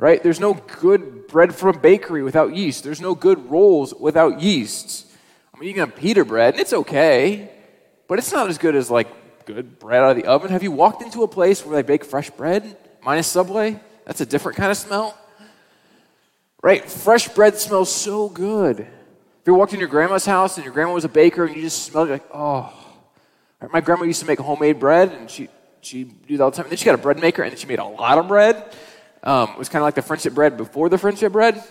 right? 0.00 0.22
There's 0.22 0.40
no 0.40 0.54
good 0.54 1.28
bread 1.28 1.54
from 1.54 1.76
a 1.76 1.78
bakery 1.78 2.22
without 2.22 2.56
yeast. 2.56 2.82
There's 2.82 3.00
no 3.00 3.14
good 3.14 3.50
rolls 3.50 3.94
without 3.94 4.40
yeast. 4.40 5.06
I 5.54 5.58
mean, 5.58 5.68
you 5.68 5.74
can 5.74 5.88
have 5.88 5.96
pita 5.96 6.24
bread, 6.24 6.54
and 6.54 6.60
it's 6.60 6.72
okay, 6.72 7.50
but 8.08 8.18
it's 8.18 8.32
not 8.32 8.48
as 8.48 8.56
good 8.56 8.74
as 8.74 8.90
like 8.90 9.08
good 9.44 9.78
bread 9.78 10.02
out 10.02 10.10
of 10.10 10.16
the 10.16 10.24
oven. 10.24 10.50
Have 10.50 10.62
you 10.62 10.72
walked 10.72 11.02
into 11.02 11.22
a 11.22 11.28
place 11.28 11.64
where 11.64 11.76
they 11.76 11.86
bake 11.86 12.04
fresh 12.04 12.30
bread 12.30 12.76
minus 13.04 13.26
Subway? 13.26 13.78
That's 14.06 14.22
a 14.22 14.26
different 14.26 14.56
kind 14.56 14.70
of 14.70 14.78
smell. 14.78 15.16
Right? 16.62 16.84
Fresh 16.90 17.28
bread 17.28 17.56
smells 17.56 17.94
so 17.94 18.28
good. 18.28 18.80
If 18.80 19.46
you 19.46 19.54
walked 19.54 19.74
in 19.74 19.80
your 19.80 19.88
grandma's 19.88 20.26
house 20.26 20.56
and 20.56 20.64
your 20.64 20.74
grandma 20.74 20.94
was 20.94 21.04
a 21.04 21.08
baker 21.08 21.44
and 21.44 21.54
you 21.54 21.62
just 21.62 21.84
smelled 21.84 22.08
like, 22.08 22.26
oh. 22.32 22.72
My 23.72 23.80
grandma 23.82 24.04
used 24.04 24.20
to 24.20 24.26
make 24.26 24.38
homemade 24.38 24.78
bread 24.78 25.12
and 25.12 25.30
she 25.30 25.48
she 25.82 26.04
do 26.04 26.36
that 26.36 26.42
all 26.42 26.50
the 26.50 26.56
time. 26.56 26.66
And 26.66 26.72
then 26.72 26.78
she 26.78 26.84
got 26.84 26.94
a 26.94 27.02
bread 27.02 27.18
maker 27.18 27.42
and 27.42 27.56
she 27.58 27.66
made 27.66 27.78
a 27.78 27.84
lot 27.84 28.18
of 28.18 28.28
bread. 28.28 28.74
Um, 29.22 29.50
it 29.50 29.58
was 29.58 29.68
kind 29.68 29.82
of 29.82 29.86
like 29.86 29.94
the 29.94 30.02
friendship 30.02 30.34
bread 30.34 30.56
before 30.56 30.88
the 30.88 30.98
friendship 30.98 31.32
bread. 31.32 31.62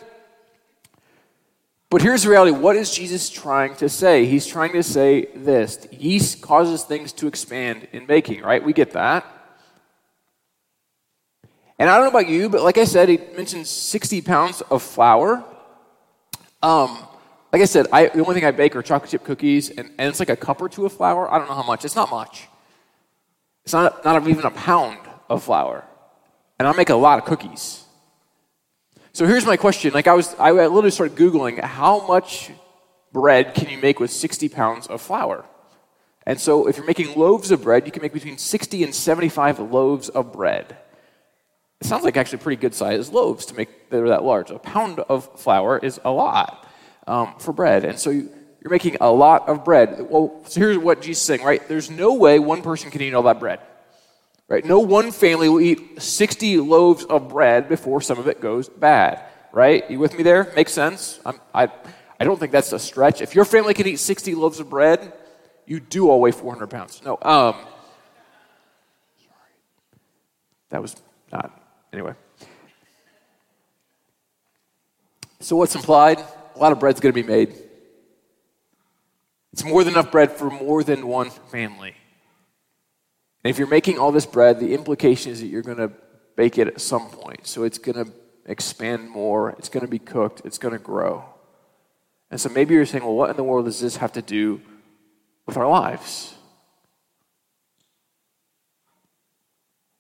But 1.89 2.03
here's 2.03 2.24
the 2.24 2.29
reality 2.29 2.51
what 2.51 2.75
is 2.75 2.94
Jesus 2.94 3.29
trying 3.29 3.75
to 3.77 3.89
say? 3.89 4.25
He's 4.25 4.46
trying 4.46 4.74
to 4.74 4.84
say 4.84 5.25
this 5.36 5.88
yeast 5.91 6.41
causes 6.41 6.84
things 6.84 7.12
to 7.13 7.27
expand 7.27 7.88
in 7.91 8.06
baking, 8.06 8.41
right? 8.41 8.63
We 8.63 8.74
get 8.74 8.91
that. 8.91 9.25
And 11.79 11.89
I 11.89 11.96
don't 11.96 12.06
know 12.06 12.20
about 12.20 12.29
you, 12.29 12.50
but 12.50 12.62
like 12.62 12.77
I 12.77 12.84
said, 12.84 13.10
he 13.10 13.18
mentioned 13.36 13.65
60 13.65 14.22
pounds 14.22 14.62
of 14.62 14.84
flour. 14.84 15.44
Um, 16.62 16.98
like 17.53 17.62
I 17.62 17.65
said, 17.65 17.88
I, 17.91 18.08
the 18.08 18.20
only 18.20 18.36
thing 18.36 18.46
I 18.46 18.51
bake 18.51 18.75
are 18.75 18.84
chocolate 18.84 19.10
chip 19.10 19.24
cookies, 19.24 19.70
and, 19.70 19.89
and 19.98 20.10
it's 20.10 20.20
like 20.20 20.29
a 20.29 20.36
cup 20.36 20.62
or 20.62 20.68
two 20.68 20.86
of 20.86 20.94
flour. 20.94 21.34
I 21.34 21.39
don't 21.39 21.48
know 21.48 21.56
how 21.56 21.63
much. 21.63 21.86
It's 21.86 21.96
not 21.96 22.12
much. 22.12 22.50
It's 23.63 23.74
not, 23.74 24.03
not 24.03 24.27
even 24.27 24.46
a 24.46 24.51
pound 24.51 25.00
of 25.29 25.41
flour 25.41 25.86
and 26.60 26.68
I'll 26.68 26.75
make 26.75 26.89
a 26.89 26.96
lot 26.96 27.18
of 27.18 27.25
cookies. 27.25 27.84
So 29.13 29.25
here's 29.25 29.46
my 29.46 29.58
question. 29.58 29.94
Like 29.94 30.08
I 30.08 30.13
was, 30.13 30.36
I 30.38 30.51
literally 30.51 30.92
started 30.92 31.18
Googling 31.18 31.60
how 31.60 32.06
much 32.06 32.51
bread 33.12 33.56
can 33.56 33.70
you 33.70 33.78
make 33.80 34.00
with 34.00 34.12
60 34.12 34.50
pounds 34.50 34.86
of 34.88 35.01
flour? 35.01 35.46
And 36.28 36.39
so 36.39 36.68
if 36.68 36.78
you're 36.78 36.86
making 36.86 37.16
loaves 37.16 37.50
of 37.50 37.63
bread, 37.63 37.86
you 37.86 37.92
can 37.92 38.04
make 38.04 38.13
between 38.13 38.38
60 38.38 38.84
and 38.84 38.94
75 38.94 39.60
loaves 39.60 40.10
of 40.10 40.32
bread. 40.32 40.78
It 41.82 41.88
sounds 41.88 42.04
like 42.04 42.18
actually 42.18 42.39
pretty 42.39 42.62
good 42.62 42.75
sized 42.75 43.13
loaves 43.13 43.46
to 43.48 43.56
make 43.56 43.89
that 43.89 44.04
are 44.04 44.10
that 44.10 44.24
large. 44.24 44.51
A 44.51 44.60
pound 44.60 45.00
of 45.00 45.39
flour 45.39 45.80
is 45.80 46.00
a 46.04 46.12
lot 46.12 46.68
um, 47.08 47.34
for 47.39 47.54
bread. 47.54 47.86
And 47.86 47.98
so 47.98 48.10
you, 48.10 48.30
you're 48.62 48.70
making 48.70 48.98
a 49.00 49.10
lot 49.10 49.48
of 49.48 49.63
bread. 49.63 50.08
Well, 50.10 50.42
so 50.46 50.60
here's 50.60 50.78
what 50.78 51.01
Jesus 51.01 51.22
is 51.22 51.25
saying, 51.25 51.44
right? 51.44 51.66
There's 51.68 51.89
no 51.89 52.13
way 52.13 52.38
one 52.38 52.62
person 52.62 52.92
can 52.92 53.01
eat 53.01 53.13
all 53.13 53.24
that 53.24 53.39
bread. 53.39 53.60
Right? 54.50 54.65
No 54.65 54.79
one 54.79 55.12
family 55.12 55.48
will 55.48 55.62
eat 55.62 56.01
60 56.01 56.58
loaves 56.58 57.06
of 57.06 57.29
bread 57.29 57.70
before 57.70 58.01
some 58.01 58.18
of 58.18 58.27
it 58.27 58.41
goes 58.41 58.68
bad. 58.68 59.24
Right? 59.51 59.89
You 59.89 60.00
with 60.00 60.18
me 60.18 60.24
there? 60.24 60.51
Makes 60.56 60.74
sense? 60.74 61.20
I'm, 61.24 61.39
I, 61.53 61.72
I 62.20 62.24
don't 62.24 62.39
think 62.39 62.51
that's 62.51 62.74
a 62.74 62.79
stretch. 62.79 63.22
If 63.22 63.36
your 63.36 63.46
family 63.46 63.75
can 63.75 63.88
eat 63.88 64.00
60 64.00 64.34
loaves 64.34 64.60
of 64.60 64.70
bread, 64.70 65.13
you 65.68 65.79
do 65.79 66.10
all 66.10 66.20
weigh 66.20 66.32
400 66.32 66.68
pounds. 66.68 67.01
No, 67.06 67.18
um. 67.22 67.56
That 70.70 70.82
was 70.82 70.96
not, 71.32 71.51
anyway. 71.94 72.13
So, 75.39 75.56
what's 75.56 75.75
implied? 75.75 76.20
A 76.56 76.60
lot 76.60 76.72
of 76.72 76.79
bread's 76.79 77.00
going 77.00 77.13
to 77.13 77.22
be 77.22 77.27
made. 77.27 77.56
It's 79.53 79.63
more 79.63 79.84
than 79.84 79.94
enough 79.94 80.12
bread 80.12 80.32
for 80.32 80.50
more 80.50 80.84
than 80.84 81.08
one 81.08 81.29
family. 81.29 81.96
And 83.43 83.50
if 83.50 83.58
you're 83.58 83.67
making 83.67 83.98
all 83.98 84.12
this 84.12 84.25
bread, 84.25 84.60
the 84.60 84.74
implication 84.74 85.31
is 85.31 85.39
that 85.41 85.48
you're 85.48 85.62
going 85.62 85.77
to 85.77 85.91
bake 86.36 86.58
it 86.58 86.67
at 86.67 86.81
some 86.81 87.10
point. 87.10 87.48
So 87.48 87.63
it's 87.63 87.77
going 87.77 88.05
to 88.05 88.12
expand 88.46 89.10
more, 89.10 89.51
it's 89.51 89.69
going 89.69 89.86
to 89.86 89.89
be 89.89 90.00
cooked, 90.00 90.41
it's 90.43 90.58
going 90.58 90.74
to 90.74 90.79
grow. 90.79 91.24
And 92.31 92.39
so 92.39 92.50
maybe 92.50 92.74
you're 92.74 92.86
saying, 92.86 93.03
well, 93.03 93.15
what 93.15 93.29
in 93.29 93.38
the 93.38 93.43
world 93.43 93.65
does 93.65 93.79
this 93.79 93.98
have 93.98 94.12
to 94.13 94.22
do 94.22 94.62
with 95.46 95.58
our 95.58 95.67
lives? 95.67 96.36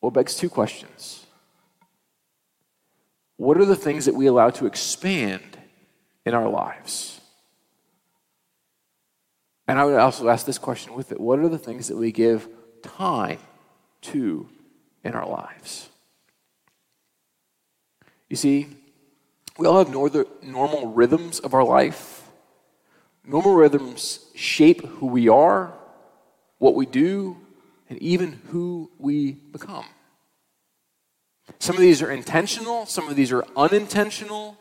Well, 0.01 0.11
begs 0.11 0.35
two 0.35 0.49
questions. 0.49 1.25
What 3.37 3.57
are 3.57 3.65
the 3.65 3.75
things 3.75 4.05
that 4.05 4.15
we 4.15 4.27
allow 4.27 4.49
to 4.51 4.65
expand 4.65 5.57
in 6.25 6.33
our 6.33 6.49
lives? 6.49 7.21
And 9.67 9.79
I 9.79 9.85
would 9.85 9.95
also 9.95 10.27
ask 10.29 10.45
this 10.45 10.57
question 10.57 10.93
with 10.93 11.11
it 11.11 11.19
What 11.19 11.39
are 11.39 11.47
the 11.47 11.57
things 11.57 11.87
that 11.87 11.97
we 11.97 12.11
give 12.11 12.47
time 12.81 13.39
to 14.01 14.49
in 15.03 15.13
our 15.13 15.27
lives. 15.27 15.89
You 18.29 18.35
see, 18.35 18.67
we 19.57 19.67
all 19.67 19.83
have 19.83 19.89
normal 20.43 20.87
rhythms 20.87 21.39
of 21.39 21.53
our 21.53 21.63
life. 21.63 22.27
Normal 23.25 23.55
rhythms 23.55 24.25
shape 24.35 24.85
who 24.85 25.07
we 25.07 25.29
are, 25.29 25.73
what 26.57 26.75
we 26.75 26.85
do, 26.85 27.37
and 27.89 27.99
even 27.99 28.39
who 28.49 28.91
we 28.97 29.33
become. 29.33 29.85
Some 31.59 31.75
of 31.75 31.81
these 31.81 32.01
are 32.01 32.11
intentional, 32.11 32.85
some 32.85 33.07
of 33.09 33.15
these 33.15 33.31
are 33.31 33.43
unintentional, 33.55 34.57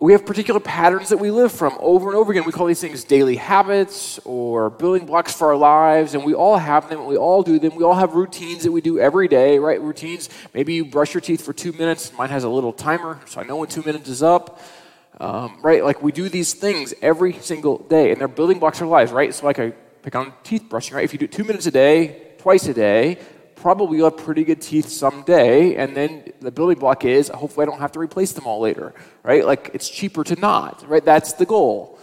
we 0.00 0.12
have 0.12 0.24
particular 0.24 0.60
patterns 0.60 1.10
that 1.10 1.18
we 1.18 1.30
live 1.30 1.52
from 1.52 1.76
over 1.78 2.08
and 2.08 2.16
over 2.16 2.32
again. 2.32 2.44
We 2.46 2.52
call 2.52 2.66
these 2.66 2.80
things 2.80 3.04
daily 3.04 3.36
habits 3.36 4.18
or 4.24 4.70
building 4.70 5.04
blocks 5.04 5.34
for 5.34 5.48
our 5.48 5.56
lives, 5.56 6.14
and 6.14 6.24
we 6.24 6.32
all 6.32 6.56
have 6.56 6.88
them, 6.88 7.04
we 7.04 7.18
all 7.18 7.42
do 7.42 7.58
them. 7.58 7.76
We 7.76 7.84
all 7.84 7.94
have 7.94 8.14
routines 8.14 8.62
that 8.62 8.72
we 8.72 8.80
do 8.80 8.98
every 8.98 9.28
day, 9.28 9.58
right? 9.58 9.78
Routines. 9.78 10.30
Maybe 10.54 10.72
you 10.72 10.86
brush 10.86 11.12
your 11.12 11.20
teeth 11.20 11.42
for 11.42 11.52
two 11.52 11.72
minutes. 11.72 12.14
Mine 12.16 12.30
has 12.30 12.44
a 12.44 12.48
little 12.48 12.72
timer, 12.72 13.20
so 13.26 13.42
I 13.42 13.44
know 13.44 13.56
when 13.56 13.68
two 13.68 13.82
minutes 13.82 14.08
is 14.08 14.22
up. 14.22 14.58
Um, 15.20 15.58
right? 15.60 15.84
Like 15.84 16.02
we 16.02 16.12
do 16.12 16.30
these 16.30 16.54
things 16.54 16.94
every 17.02 17.34
single 17.34 17.76
day, 17.76 18.10
and 18.10 18.18
they're 18.18 18.28
building 18.28 18.58
blocks 18.58 18.78
for 18.78 18.86
our 18.86 18.90
lives, 18.90 19.12
right? 19.12 19.34
So, 19.34 19.44
like 19.44 19.58
I 19.58 19.72
pick 20.02 20.16
on 20.16 20.32
teeth 20.44 20.64
brushing, 20.70 20.94
right? 20.96 21.04
If 21.04 21.12
you 21.12 21.18
do 21.18 21.26
two 21.26 21.44
minutes 21.44 21.66
a 21.66 21.70
day, 21.70 22.32
twice 22.38 22.66
a 22.68 22.72
day, 22.72 23.18
probably 23.60 23.98
you'll 23.98 24.10
have 24.10 24.18
pretty 24.18 24.44
good 24.44 24.60
teeth 24.60 24.88
someday, 24.88 25.76
and 25.76 25.96
then 25.96 26.32
the 26.40 26.50
building 26.50 26.78
block 26.78 27.04
is 27.04 27.28
hopefully 27.28 27.66
I 27.66 27.70
don't 27.70 27.80
have 27.80 27.92
to 27.92 28.00
replace 28.00 28.32
them 28.32 28.46
all 28.46 28.60
later, 28.60 28.94
right? 29.22 29.44
Like 29.44 29.70
it's 29.74 29.88
cheaper 29.88 30.24
to 30.24 30.36
not, 30.36 30.88
right? 30.88 31.04
That's 31.04 31.34
the 31.34 31.46
goal. 31.46 31.98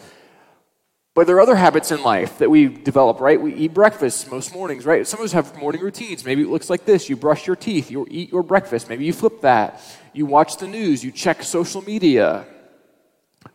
But 1.16 1.26
there 1.26 1.36
are 1.38 1.42
other 1.42 1.56
habits 1.56 1.92
in 1.92 2.04
life 2.04 2.38
that 2.38 2.50
we 2.52 2.68
develop, 2.68 3.20
right? 3.20 3.42
We 3.42 3.52
eat 3.56 3.74
breakfast 3.74 4.30
most 4.30 4.54
mornings, 4.54 4.86
right? 4.86 5.08
Some 5.08 5.20
of 5.20 5.26
us 5.26 5.32
have 5.32 5.58
morning 5.58 5.82
routines. 5.82 6.24
Maybe 6.24 6.44
it 6.44 6.50
looks 6.50 6.70
like 6.70 6.86
this 6.86 7.10
you 7.10 7.16
brush 7.16 7.48
your 7.48 7.56
teeth, 7.56 7.90
you 7.90 8.06
eat 8.10 8.32
your 8.32 8.44
breakfast. 8.44 8.88
Maybe 8.88 9.06
you 9.06 9.14
flip 9.14 9.42
that. 9.42 9.82
You 10.14 10.28
watch 10.28 10.58
the 10.58 10.68
news, 10.68 11.04
you 11.04 11.12
check 11.12 11.42
social 11.42 11.82
media. 11.82 12.46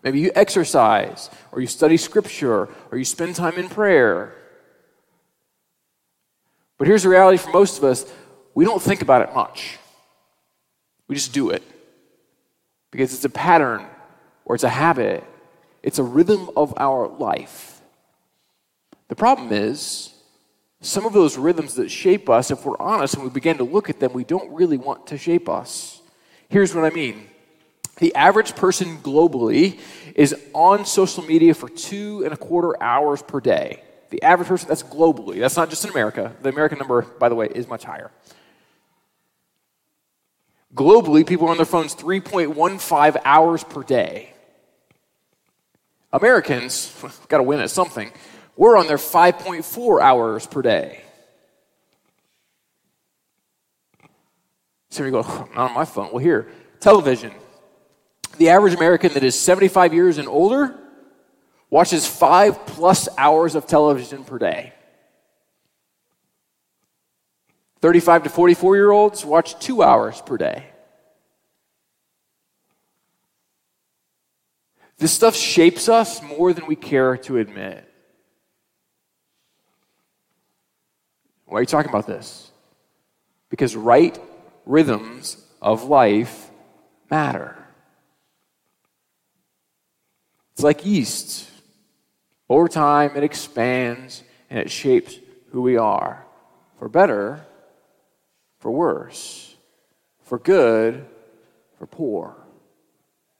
Maybe 0.03 0.19
you 0.19 0.33
exercise, 0.35 1.31
or 1.53 1.61
you 1.61 1.69
study 1.69 1.97
scripture, 1.97 2.69
or 2.91 2.99
you 2.99 3.05
spend 3.05 3.37
time 3.37 3.55
in 3.55 3.69
prayer. 3.69 4.35
But 6.83 6.89
here's 6.89 7.05
the 7.05 7.11
reality 7.11 7.39
for 7.39 7.51
most 7.51 7.79
of 7.79 7.85
us 7.85 8.05
we 8.57 8.65
don't 8.65 8.83
think 8.83 9.03
about 9.03 9.23
it 9.23 9.33
much. 9.37 9.79
We 11.07 11.15
just 11.15 11.33
do 11.33 11.51
it 11.51 11.63
because 12.91 13.15
it's 13.15 13.25
a 13.25 13.31
pattern 13.31 13.87
or 14.45 14.57
it's 14.57 14.65
a 14.65 14.69
habit, 14.69 15.23
it's 15.85 16.01
a 16.01 16.03
rhythm 16.03 16.51
of 16.57 16.75
our 16.79 17.07
life. 17.07 17.81
The 19.07 19.15
problem 19.15 19.53
is, 19.53 20.13
some 20.81 21.07
of 21.07 21.13
those 21.13 21.39
rhythms 21.39 21.77
that 21.77 21.89
shape 21.89 22.29
us, 22.29 22.51
if 22.51 22.65
we're 22.65 22.81
honest 22.81 23.15
and 23.15 23.23
we 23.23 23.31
begin 23.31 23.59
to 23.59 23.65
look 23.65 23.89
at 23.89 24.01
them, 24.01 24.13
we 24.13 24.25
don't 24.25 24.53
really 24.53 24.77
want 24.77 25.07
to 25.07 25.17
shape 25.17 25.49
us. 25.49 26.01
Here's 26.49 26.75
what 26.75 26.85
I 26.85 26.91
mean 26.91 27.29
the 27.99 28.13
average 28.17 28.57
person 28.57 28.99
globally 28.99 29.79
is 30.17 30.35
on 30.53 30.85
social 30.85 31.23
media 31.23 31.55
for 31.55 31.69
two 31.69 32.25
and 32.25 32.35
a 32.35 32.37
quarter 32.37 32.75
hours 32.83 33.23
per 33.23 33.39
day. 33.39 33.85
The 34.13 34.23
average 34.23 34.49
person, 34.49 34.69
that's 34.69 34.83
globally. 34.83 35.41
That's 35.41 35.57
not 35.57 35.71
just 35.71 35.85
in 35.85 35.91
America. 35.91 36.37
The 36.43 36.51
American 36.51 36.77
number, 36.77 37.01
by 37.01 37.31
the 37.31 37.35
way, 37.35 37.47
is 37.47 37.67
much 37.67 37.83
higher. 37.83 38.11
Globally, 40.75 41.27
people 41.27 41.47
are 41.47 41.51
on 41.51 41.57
their 41.57 41.65
phones 41.65 41.95
3.15 41.95 43.23
hours 43.25 43.65
per 43.65 43.83
day. 43.83 44.35
Americans, 46.13 46.95
got 47.29 47.39
to 47.39 47.43
win 47.43 47.61
at 47.61 47.71
something, 47.71 48.13
we're 48.55 48.77
on 48.77 48.87
there 48.87 48.99
5.4 48.99 50.03
hours 50.03 50.47
per 50.47 50.61
day. 50.61 51.01
So 54.91 55.05
you 55.07 55.11
go, 55.11 55.23
not 55.23 55.71
on 55.71 55.75
my 55.75 55.87
phone. 55.87 56.11
Well, 56.13 56.19
here, 56.19 56.49
television. 56.81 57.33
The 58.37 58.51
average 58.51 58.75
American 58.75 59.15
that 59.15 59.25
is 59.25 59.41
75 59.41 59.95
years 59.95 60.19
and 60.19 60.29
older 60.29 60.79
watches 61.73 62.07
five 62.07 62.67
plus 62.67 63.09
hours 63.17 63.55
of 63.55 63.67
television 63.67 64.25
per 64.25 64.39
day. 64.39 64.75
35 67.81 68.25
to 68.25 68.29
44 68.29 68.77
year 68.77 68.91
olds 68.91 69.25
watch 69.25 69.59
two 69.59 69.83
hours 69.83 70.21
per 70.21 70.37
day. 70.37 70.67
This 74.99 75.13
stuff 75.13 75.35
shapes 75.35 75.89
us 75.89 76.23
more 76.23 76.53
than 76.53 76.67
we 76.67 76.77
care 76.77 77.17
to 77.17 77.39
admit. 77.39 77.89
Why 81.47 81.59
are 81.59 81.63
you 81.63 81.67
talking 81.67 81.89
about 81.89 82.07
this? 82.07 82.51
Because 83.49 83.75
right 83.75 84.17
rhythms 84.67 85.43
of 85.63 85.85
life 85.85 86.51
matter. 87.11 87.57
It's 90.53 90.63
like 90.63 90.85
yeast. 90.85 91.49
Over 92.53 92.69
time, 92.69 93.13
it 93.17 93.25
expands 93.25 94.23
and 94.51 94.59
it 94.59 94.71
shapes 94.71 95.19
who 95.53 95.63
we 95.63 95.79
are 95.79 96.27
for 96.79 96.87
better, 96.87 97.47
for 98.59 98.71
worse, 98.71 99.57
for 100.25 100.39
good, 100.39 101.07
for 101.79 101.87
poor. 101.87 102.37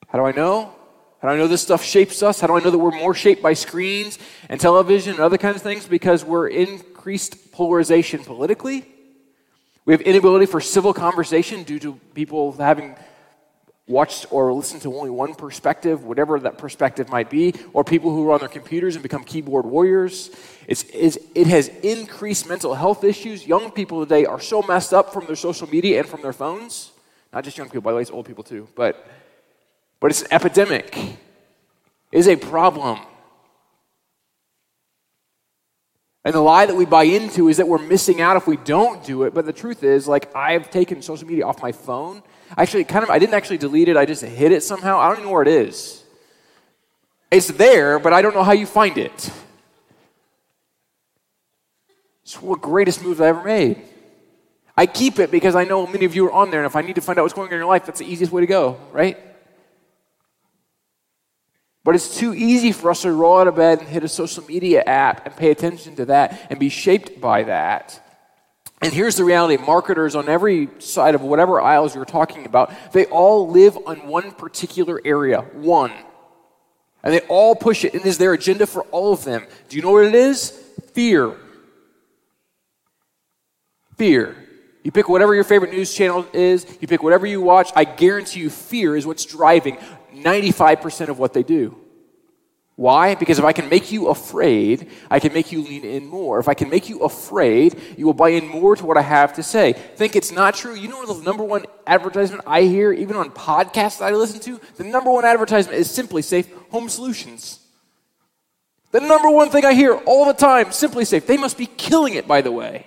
How 0.09 0.19
do 0.19 0.25
I 0.25 0.33
know? 0.33 0.75
How 1.21 1.29
do 1.29 1.35
I 1.35 1.37
know 1.37 1.47
this 1.47 1.61
stuff 1.61 1.85
shapes 1.85 2.23
us? 2.23 2.41
How 2.41 2.47
do 2.47 2.57
I 2.57 2.61
know 2.61 2.71
that 2.71 2.79
we're 2.79 2.91
more 2.91 3.13
shaped 3.13 3.43
by 3.43 3.53
screens 3.53 4.19
and 4.49 4.59
television 4.59 5.13
and 5.13 5.21
other 5.21 5.37
kinds 5.37 5.57
of 5.57 5.63
things? 5.63 5.87
Because 5.87 6.25
we're 6.25 6.49
increased 6.49 7.53
polarization 7.53 8.25
politically. 8.25 8.87
We 9.85 9.93
have 9.93 10.01
inability 10.01 10.47
for 10.47 10.63
civil 10.63 10.95
conversation 10.95 11.65
due 11.65 11.81
to 11.81 12.01
people 12.15 12.53
having 12.53 12.97
watched 13.93 14.27
or 14.31 14.53
listened 14.53 14.83
to 14.83 14.97
only 14.97 15.11
one 15.11 15.35
perspective, 15.35 16.05
whatever 16.05 16.41
that 16.41 16.59
perspective 16.59 17.09
might 17.09 17.31
be, 17.31 17.55
or 17.73 17.85
people 17.85 18.11
who 18.11 18.29
are 18.29 18.33
on 18.33 18.41
their 18.41 18.49
computers 18.49 18.97
and 18.97 19.03
become 19.03 19.23
keyboard 19.23 19.67
warriors. 19.67 20.31
It's, 20.67 20.85
it's, 20.93 21.19
it 21.35 21.47
has 21.47 21.69
increased 21.83 22.49
mental 22.49 22.75
health 22.75 23.05
issues. 23.05 23.47
Young 23.47 23.71
people 23.71 24.01
today 24.01 24.25
are 24.25 24.41
so 24.41 24.63
messed 24.63 24.93
up 24.93 25.13
from 25.13 25.27
their 25.27 25.37
social 25.37 25.69
media 25.69 26.01
and 26.01 26.09
from 26.09 26.23
their 26.23 26.33
phones. 26.33 26.91
Not 27.33 27.45
just 27.45 27.57
young 27.57 27.69
people, 27.69 27.83
by 27.83 27.93
the 27.93 27.97
way, 27.97 28.03
it's 28.03 28.11
old 28.11 28.27
people 28.27 28.45
too. 28.45 28.67
But, 28.75 29.07
but 30.01 30.11
it's 30.11 30.23
an 30.23 30.29
epidemic, 30.33 30.97
it 30.97 32.19
is 32.19 32.27
a 32.27 32.37
problem. 32.37 32.99
And 36.25 36.35
the 36.35 36.41
lie 36.41 36.67
that 36.67 36.77
we 36.77 36.85
buy 36.85 37.03
into 37.03 37.49
is 37.49 37.57
that 37.57 37.67
we're 37.67 37.79
missing 37.79 38.21
out 38.21 38.37
if 38.37 38.47
we 38.47 38.57
don't 38.57 39.03
do 39.05 39.25
it. 39.25 39.35
But 39.35 39.45
the 39.45 39.53
truth 39.53 39.83
is, 39.83 40.07
like, 40.07 40.35
I've 40.37 40.71
taken 40.71 41.03
social 41.03 41.27
media 41.27 41.45
off 41.45 41.61
my 41.61 41.73
phone 41.73 42.23
Actually, 42.57 42.85
kind 42.85 43.03
of, 43.03 43.11
I 43.11 43.19
didn't 43.19 43.35
actually 43.35 43.59
delete 43.59 43.89
it. 43.89 43.97
I 43.97 44.05
just 44.05 44.23
hid 44.23 44.53
it 44.53 44.63
somehow. 44.63 44.99
I 44.99 45.09
don't 45.09 45.17
even 45.17 45.25
know 45.27 45.33
where 45.33 45.43
it 45.43 45.49
is. 45.49 46.05
It's 47.31 47.49
there, 47.49 47.99
but 47.99 48.13
I 48.13 48.21
don't 48.21 48.35
know 48.35 48.43
how 48.43 48.53
you 48.53 48.67
find 48.67 48.99
it. 48.99 49.31
It's 52.23 52.37
the 52.37 52.55
greatest 52.55 53.03
move 53.03 53.21
I 53.21 53.29
ever 53.29 53.43
made. 53.43 53.83
I 54.77 54.87
keep 54.87 55.19
it 55.19 55.31
because 55.31 55.55
I 55.55 55.65
know 55.65 55.87
many 55.87 56.05
of 56.05 56.15
you 56.15 56.27
are 56.27 56.33
on 56.33 56.51
there, 56.51 56.61
and 56.61 56.67
if 56.67 56.77
I 56.77 56.83
need 56.83 56.95
to 56.95 57.01
find 57.01 57.19
out 57.19 57.23
what's 57.23 57.35
going 57.35 57.49
on 57.49 57.53
in 57.55 57.59
your 57.59 57.67
life, 57.67 57.87
that's 57.87 58.01
the 58.01 58.07
easiest 58.07 58.33
way 58.33 58.41
to 58.43 58.47
go, 58.47 58.79
right? 58.93 59.19
But 61.85 61.95
it's 61.95 62.17
too 62.17 62.33
easy 62.35 62.73
for 62.73 62.91
us 62.91 63.03
to 63.03 63.13
roll 63.13 63.39
out 63.39 63.49
of 63.49 63.57
bed 63.57 63.81
and 63.81 63.89
hit 63.89 64.05
a 64.05 64.09
social 64.09 64.45
media 64.45 64.83
app 64.87 65.27
and 65.27 65.37
pay 65.37 65.51
attention 65.51 65.97
to 65.97 66.05
that 66.07 66.47
and 66.49 66.59
be 66.59 66.69
shaped 66.69 67.21
by 67.21 67.43
that 67.45 68.01
and 68.83 68.93
here's 68.93 69.17
the 69.17 69.25
reality 69.25 69.63
marketers 69.63 70.15
on 70.15 70.29
every 70.29 70.69
side 70.79 71.15
of 71.15 71.23
whatever 71.23 71.61
aisles 71.61 71.95
you're 71.95 72.05
talking 72.05 72.47
about, 72.47 72.73
they 72.93 73.07
all 73.07 73.49
live 73.49 73.79
on 73.87 74.09
one 74.09 74.33
particular 74.33 75.01
area, 75.05 75.43
one. 75.53 75.93
And 77.05 77.15
they 77.15 77.21
all 77.21 77.55
push 77.55 77.85
it, 77.85 77.95
and 77.95 78.05
is 78.05 78.19
their 78.19 78.33
agenda 78.33 78.67
for 78.67 78.83
all 78.85 79.13
of 79.13 79.25
them. 79.25 79.45
Do 79.69 79.77
you 79.77 79.83
know 79.83 79.93
what 79.93 80.05
it 80.05 80.15
is? 80.15 80.51
Fear. 80.95 81.37
Fear. 83.97 84.37
You 84.83 84.91
pick 84.91 85.09
whatever 85.09 85.35
your 85.35 85.45
favorite 85.45 85.71
news 85.71 85.95
channel 85.95 86.27
is, 86.33 86.67
you 86.81 86.89
pick 86.89 87.03
whatever 87.03 87.27
you 87.27 87.41
watch, 87.41 87.71
I 87.77 87.85
guarantee 87.85 88.41
you, 88.41 88.51
fear 88.51 88.97
is 88.97 89.07
what's 89.07 89.25
driving 89.25 89.79
95% 90.13 91.09
of 91.09 91.19
what 91.19 91.33
they 91.33 91.45
do. 91.45 91.82
Why? 92.77 93.15
Because 93.15 93.39
if 93.39 93.45
I 93.45 93.53
can 93.53 93.69
make 93.69 93.93
you 93.93 94.09
afraid, 94.09 94.91
I 95.11 95.21
can 95.21 95.33
make 95.35 95.53
you 95.53 95.63
lean 95.63 95.85
in 95.85 96.07
more. 96.07 96.39
If 96.39 96.49
I 96.49 96.55
can 96.55 96.71
make 96.71 96.89
you 96.89 97.01
afraid, 97.01 97.79
you 97.99 98.07
will 98.07 98.15
buy 98.15 98.31
in 98.31 98.49
more 98.49 98.75
to 98.77 98.87
what 98.87 98.97
I 98.97 99.03
have 99.03 99.35
to 99.35 99.43
say. 99.43 99.75
Think 99.75 100.17
it's 100.17 100.33
not 100.33 100.55
true? 100.55 100.75
You 100.75 100.89
know 100.89 101.05
the 101.05 101.23
number 101.23 101.45
one 101.45 101.67
advertisement 101.87 102.45
I 102.47 102.63
hear, 102.63 102.93
even 102.93 103.17
on 103.17 103.31
podcasts 103.31 103.99
that 103.99 104.07
I 104.07 104.17
listen 104.17 104.41
to? 104.41 104.61
The 104.77 104.85
number 104.85 105.13
one 105.13 105.25
advertisement 105.25 105.79
is 105.79 105.89
SimpliSafe 105.89 106.51
Home 106.71 106.89
Solutions. 106.89 107.61
The 108.91 109.01
number 109.01 109.31
one 109.31 109.51
thing 109.51 109.65
I 109.65 109.75
hear 109.75 109.95
all 109.95 110.25
the 110.25 110.35
time, 110.35 110.67
SimpliSafe. 110.67 111.27
They 111.27 111.37
must 111.37 111.59
be 111.59 111.67
killing 111.67 112.15
it, 112.15 112.27
by 112.27 112.41
the 112.41 112.53
way. 112.53 112.87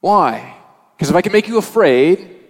Why? 0.00 0.54
Because 0.96 1.10
if 1.10 1.16
I 1.16 1.22
can 1.22 1.32
make 1.32 1.48
you 1.48 1.56
afraid, 1.58 2.40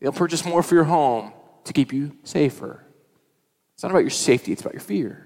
they'll 0.00 0.12
purchase 0.12 0.44
more 0.44 0.62
for 0.62 0.74
your 0.74 0.84
home 0.84 1.32
to 1.64 1.72
keep 1.72 1.92
you 1.92 2.12
safer. 2.22 2.84
It's 3.78 3.84
not 3.84 3.92
about 3.92 4.00
your 4.00 4.10
safety, 4.10 4.50
it's 4.50 4.60
about 4.60 4.72
your 4.72 4.80
fear. 4.80 5.24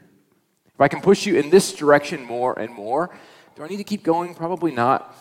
If 0.74 0.78
I 0.78 0.86
can 0.86 1.00
push 1.00 1.24
you 1.24 1.36
in 1.36 1.48
this 1.48 1.72
direction 1.72 2.22
more 2.22 2.52
and 2.58 2.70
more, 2.70 3.08
do 3.56 3.62
I 3.62 3.66
need 3.66 3.78
to 3.78 3.84
keep 3.84 4.02
going? 4.02 4.34
Probably 4.34 4.72
not. 4.72 5.16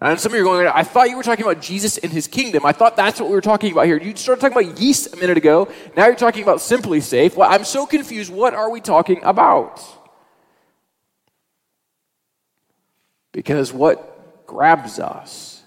And 0.00 0.18
some 0.18 0.32
of 0.32 0.38
you 0.38 0.48
are 0.48 0.64
going, 0.64 0.66
I 0.66 0.82
thought 0.82 1.10
you 1.10 1.18
were 1.18 1.22
talking 1.22 1.44
about 1.44 1.60
Jesus 1.60 1.98
and 1.98 2.10
his 2.10 2.26
kingdom. 2.26 2.64
I 2.64 2.72
thought 2.72 2.96
that's 2.96 3.20
what 3.20 3.28
we 3.28 3.34
were 3.34 3.42
talking 3.42 3.70
about 3.70 3.84
here. 3.84 4.00
You 4.00 4.16
started 4.16 4.40
talking 4.40 4.56
about 4.56 4.80
yeast 4.80 5.12
a 5.12 5.16
minute 5.18 5.36
ago. 5.36 5.70
Now 5.94 6.06
you're 6.06 6.16
talking 6.16 6.42
about 6.42 6.60
SimpliSafe. 6.60 7.36
Well, 7.36 7.50
I'm 7.50 7.64
so 7.64 7.84
confused. 7.84 8.32
What 8.32 8.54
are 8.54 8.70
we 8.70 8.80
talking 8.80 9.22
about? 9.22 9.84
Because 13.32 13.74
what 13.74 14.46
grabs 14.46 14.98
us, 14.98 15.62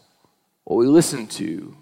what 0.63 0.77
we 0.77 0.87
listen 0.87 1.27
to, 1.27 1.77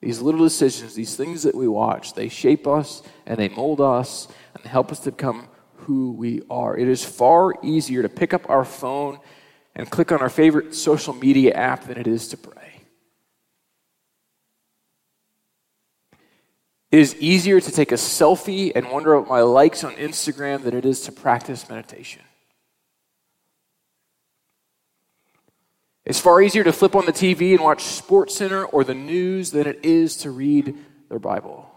these 0.00 0.20
little 0.20 0.42
decisions, 0.42 0.94
these 0.94 1.14
things 1.14 1.42
that 1.42 1.54
we 1.54 1.68
watch, 1.68 2.14
they 2.14 2.28
shape 2.28 2.66
us 2.66 3.02
and 3.26 3.38
they 3.38 3.48
mold 3.48 3.80
us 3.80 4.28
and 4.54 4.64
help 4.64 4.90
us 4.90 5.00
to 5.00 5.10
become 5.10 5.48
who 5.74 6.12
we 6.12 6.42
are. 6.48 6.76
It 6.76 6.88
is 6.88 7.04
far 7.04 7.54
easier 7.62 8.02
to 8.02 8.08
pick 8.08 8.32
up 8.32 8.48
our 8.48 8.64
phone 8.64 9.18
and 9.74 9.90
click 9.90 10.10
on 10.10 10.20
our 10.20 10.30
favorite 10.30 10.74
social 10.74 11.14
media 11.14 11.52
app 11.52 11.84
than 11.84 11.98
it 11.98 12.06
is 12.06 12.28
to 12.28 12.36
pray. 12.36 12.56
It 16.90 16.98
is 16.98 17.14
easier 17.16 17.60
to 17.60 17.70
take 17.70 17.92
a 17.92 17.96
selfie 17.96 18.72
and 18.74 18.90
wonder 18.90 19.14
about 19.14 19.28
my 19.28 19.42
likes 19.42 19.84
on 19.84 19.94
Instagram 19.94 20.64
than 20.64 20.74
it 20.74 20.84
is 20.84 21.02
to 21.02 21.12
practice 21.12 21.68
meditation. 21.68 22.22
It's 26.10 26.18
far 26.18 26.42
easier 26.42 26.64
to 26.64 26.72
flip 26.72 26.96
on 26.96 27.06
the 27.06 27.12
TV 27.12 27.52
and 27.52 27.60
watch 27.60 27.84
Sports 27.84 28.34
Center 28.34 28.64
or 28.64 28.82
the 28.82 28.94
news 28.94 29.52
than 29.52 29.68
it 29.68 29.84
is 29.84 30.16
to 30.16 30.32
read 30.32 30.76
their 31.08 31.20
Bible. 31.20 31.70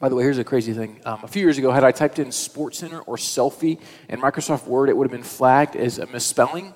By 0.00 0.08
the 0.08 0.14
way, 0.14 0.22
here's 0.22 0.38
a 0.38 0.44
crazy 0.44 0.72
thing. 0.72 1.02
Um, 1.04 1.20
a 1.22 1.28
few 1.28 1.42
years 1.42 1.58
ago, 1.58 1.70
had 1.70 1.84
I 1.84 1.92
typed 1.92 2.18
in 2.18 2.32
Sports 2.32 2.78
Center 2.78 3.00
or 3.00 3.16
selfie 3.16 3.78
in 4.08 4.18
Microsoft 4.18 4.66
Word, 4.66 4.88
it 4.88 4.96
would 4.96 5.04
have 5.04 5.12
been 5.12 5.22
flagged 5.22 5.76
as 5.76 5.98
a 5.98 6.06
misspelling. 6.06 6.72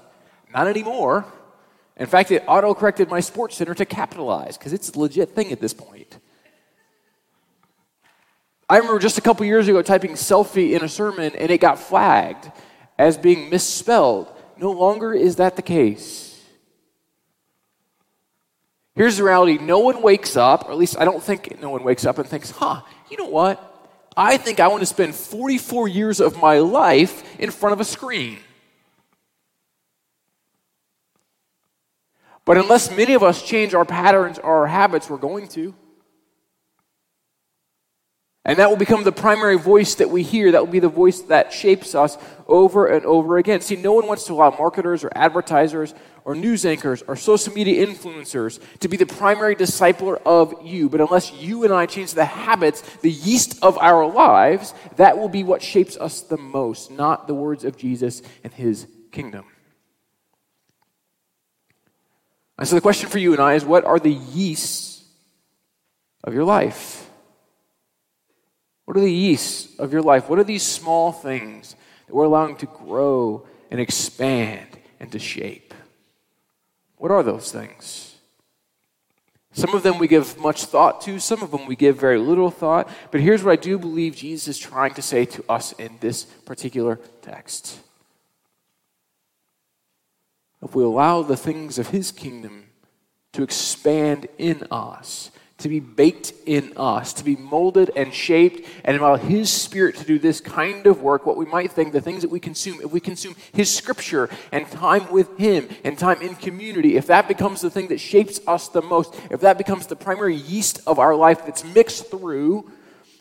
Not 0.53 0.67
anymore. 0.67 1.25
In 1.97 2.05
fact, 2.05 2.31
it 2.33 2.45
auto 2.47 2.75
corrected 2.75 3.09
my 3.09 3.21
Sports 3.21 3.57
Center 3.57 3.73
to 3.77 3.87
capitalize 3.87 4.59
because 4.59 4.75
it's 4.75 4.91
a 4.91 4.99
legit 4.99 5.31
thing 5.31 5.53
at 5.53 5.61
this 5.63 5.73
point. 5.73 6.19
I 8.69 8.79
remember 8.79 8.99
just 8.99 9.19
a 9.19 9.21
couple 9.21 9.45
years 9.47 9.69
ago 9.69 9.83
typing 9.83 10.13
selfie 10.13 10.73
in 10.73 10.83
a 10.83 10.89
sermon 10.89 11.35
and 11.37 11.51
it 11.51 11.61
got 11.61 11.79
flagged 11.79 12.51
as 12.99 13.19
being 13.19 13.51
misspelled. 13.51 14.33
No 14.57 14.71
longer 14.71 15.13
is 15.13 15.37
that 15.37 15.57
the 15.57 15.63
case. 15.63 16.33
Here's 18.95 19.17
the 19.17 19.25
reality 19.25 19.59
no 19.59 19.79
one 19.79 20.03
wakes 20.03 20.37
up, 20.37 20.69
or 20.69 20.73
at 20.73 20.79
least 20.79 20.99
I 20.99 21.05
don't 21.05 21.23
think 21.23 21.61
no 21.61 21.71
one 21.71 21.83
wakes 21.83 22.05
up 22.05 22.19
and 22.19 22.29
thinks, 22.29 22.51
huh, 22.51 22.83
you 23.11 23.17
know 23.17 23.27
what? 23.27 23.69
I 24.17 24.37
think 24.37 24.61
I 24.61 24.69
want 24.69 24.81
to 24.81 24.87
spend 24.87 25.15
44 25.15 25.89
years 25.89 26.21
of 26.21 26.41
my 26.41 26.59
life 26.59 27.39
in 27.41 27.51
front 27.51 27.73
of 27.73 27.81
a 27.81 27.85
screen. 27.85 28.39
But 32.45 32.59
unless 32.59 32.95
many 32.95 33.15
of 33.15 33.23
us 33.23 33.43
change 33.43 33.73
our 33.73 33.85
patterns 33.85 34.39
or 34.39 34.61
our 34.61 34.67
habits, 34.67 35.09
we're 35.09 35.17
going 35.17 35.49
to. 35.49 35.75
And 38.45 38.59
that 38.59 38.69
will 38.69 38.77
become 38.77 39.05
the 39.05 39.13
primary 39.13 39.57
voice 39.57 39.95
that 39.97 40.11
we 40.11 40.25
hear. 40.25 40.51
That 40.51 40.65
will 40.65 40.73
be 40.73 40.81
the 40.81 40.89
voice 40.89 41.21
that 41.23 41.53
shapes 41.53 41.95
us 41.95 42.19
over 42.49 42.89
and 42.89 43.07
over 43.07 43.39
again. 43.39 43.61
See, 43.61 43.77
no 43.77 43.93
one 43.93 44.09
wants 44.09 44.25
to 44.25 44.33
allow 44.33 44.51
marketers 44.51 45.05
or 45.05 45.13
advertisers 45.15 45.95
or 46.25 46.35
news 46.35 46.67
anchors 46.67 47.03
or 47.07 47.15
social 47.15 47.53
media 47.53 47.87
influencers 47.87 48.61
to 48.81 48.89
be 48.89 48.97
the 48.97 49.07
primary 49.07 49.55
discipler 49.55 50.21
of 50.27 50.55
you. 50.65 50.89
But 50.89 51.01
unless 51.01 51.33
you 51.33 51.63
and 51.63 51.73
I 51.73 51.87
change 51.87 52.15
the 52.15 52.25
habits, 52.25 52.81
the 52.99 53.13
yeast 53.13 53.63
of 53.63 53.79
our 53.79 54.11
lives, 54.11 54.75
that 54.97 55.19
will 55.19 55.29
be 55.29 55.45
what 55.45 55.63
shapes 55.63 55.97
us 55.97 56.23
the 56.23 56.37
most, 56.37 56.91
not 56.91 57.29
the 57.29 57.35
words 57.35 57.65
of 57.65 57.77
Jesus 57.77 58.23
and 58.43 58.53
his 58.53 58.89
kingdom. 59.13 59.45
And 62.59 62.67
so 62.67 62.75
the 62.75 62.81
question 62.81 63.09
for 63.09 63.19
you 63.19 63.33
and 63.33 63.41
I 63.41 63.55
is 63.55 63.65
what 63.65 63.85
are 63.85 64.01
the 64.01 64.13
yeasts 64.13 65.05
of 66.25 66.35
your 66.35 66.45
life? 66.45 67.09
What 68.85 68.97
are 68.97 69.01
the 69.01 69.13
yeasts 69.13 69.79
of 69.79 69.93
your 69.93 70.03
life? 70.03 70.29
What 70.29 70.39
are 70.39 70.45
these 70.45 70.63
small 70.63 71.13
things 71.13 71.77
that 72.07 72.15
we're 72.15 72.25
allowing 72.25 72.57
to 72.57 72.67
grow 72.67 73.47
and 73.71 73.81
expand 73.81 74.67
and 74.99 75.11
to 75.13 75.19
shape? 75.19 75.73
What 76.97 77.11
are 77.11 77.23
those 77.23 77.51
things? 77.51 78.17
Some 79.55 79.75
of 79.75 79.83
them 79.83 79.99
we 79.99 80.09
give 80.09 80.39
much 80.39 80.65
thought 80.65 81.03
to, 81.03 81.19
some 81.19 81.43
of 81.43 81.51
them 81.51 81.67
we 81.67 81.77
give 81.77 81.99
very 81.99 82.19
little 82.19 82.51
thought. 82.51 82.89
But 83.11 83.21
here's 83.21 83.45
what 83.45 83.53
I 83.53 83.57
do 83.57 83.79
believe 83.79 84.17
Jesus 84.17 84.49
is 84.49 84.59
trying 84.59 84.95
to 84.95 85.03
say 85.03 85.27
to 85.27 85.45
us 85.49 85.73
in 85.73 85.99
this 86.01 86.25
particular 86.25 86.99
text. 87.21 87.79
If 90.63 90.75
we 90.75 90.85
allow 90.85 91.23
the 91.23 91.37
things 91.37 91.79
of 91.79 91.89
his 91.89 92.13
kingdom 92.13 92.67
to 93.33 93.43
expand 93.43 94.27
in 94.39 94.65
us, 94.71 95.31
to 95.63 95.69
be 95.69 95.81
baked 95.81 96.33
in 96.47 96.73
us, 96.77 97.13
to 97.15 97.25
be 97.25 97.37
molded 97.37 97.91
and 97.97 98.13
shaped, 98.13 98.69
and 98.85 98.97
allow 98.97 99.17
His 99.17 99.51
Spirit 99.51 99.97
to 99.97 100.05
do 100.05 100.19
this 100.19 100.41
kind 100.41 100.87
of 100.87 101.03
work, 101.03 101.27
what 101.27 101.37
we 101.37 101.47
might 101.47 101.73
think, 101.73 101.93
the 101.93 102.01
things 102.01 102.23
that 102.23 102.31
we 102.31 102.41
consume, 102.41 102.81
if 102.81 102.93
we 102.93 103.01
consume 103.01 103.35
His 103.53 103.75
Scripture 103.75 104.29
and 104.51 104.69
time 104.71 105.11
with 105.11 105.37
Him 105.39 105.69
and 105.85 105.99
time 105.99 106.21
in 106.23 106.35
community, 106.35 106.97
if 106.97 107.07
that 107.07 107.29
becomes 107.29 107.61
the 107.61 107.71
thing 107.71 107.89
that 107.89 107.99
shapes 107.99 108.41
us 108.47 108.69
the 108.69 108.83
most, 108.83 109.15
if 109.31 109.41
that 109.41 109.59
becomes 109.59 109.87
the 109.87 109.97
primary 109.97 110.37
yeast 110.37 110.81
of 110.87 110.99
our 110.99 111.15
life 111.15 111.45
that's 111.47 111.65
mixed 111.65 112.11
through, 112.11 112.71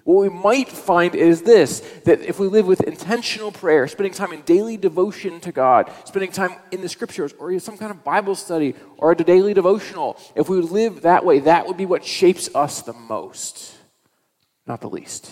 what 0.03 0.21
we 0.21 0.29
might 0.29 0.67
find 0.67 1.15
is 1.15 1.43
this 1.43 1.79
that 2.05 2.21
if 2.21 2.39
we 2.39 2.47
live 2.47 2.65
with 2.65 2.81
intentional 2.81 3.51
prayer, 3.51 3.87
spending 3.87 4.13
time 4.13 4.33
in 4.33 4.41
daily 4.41 4.77
devotion 4.77 5.39
to 5.41 5.51
God, 5.51 5.91
spending 6.05 6.31
time 6.31 6.55
in 6.71 6.81
the 6.81 6.89
scriptures, 6.89 7.33
or 7.37 7.57
some 7.59 7.77
kind 7.77 7.91
of 7.91 8.03
Bible 8.03 8.35
study, 8.35 8.75
or 8.97 9.11
a 9.11 9.15
daily 9.15 9.53
devotional, 9.53 10.17
if 10.35 10.49
we 10.49 10.57
live 10.57 11.03
that 11.03 11.23
way, 11.23 11.39
that 11.39 11.67
would 11.67 11.77
be 11.77 11.85
what 11.85 12.03
shapes 12.03 12.49
us 12.55 12.81
the 12.81 12.93
most, 12.93 13.75
not 14.65 14.81
the 14.81 14.89
least. 14.89 15.31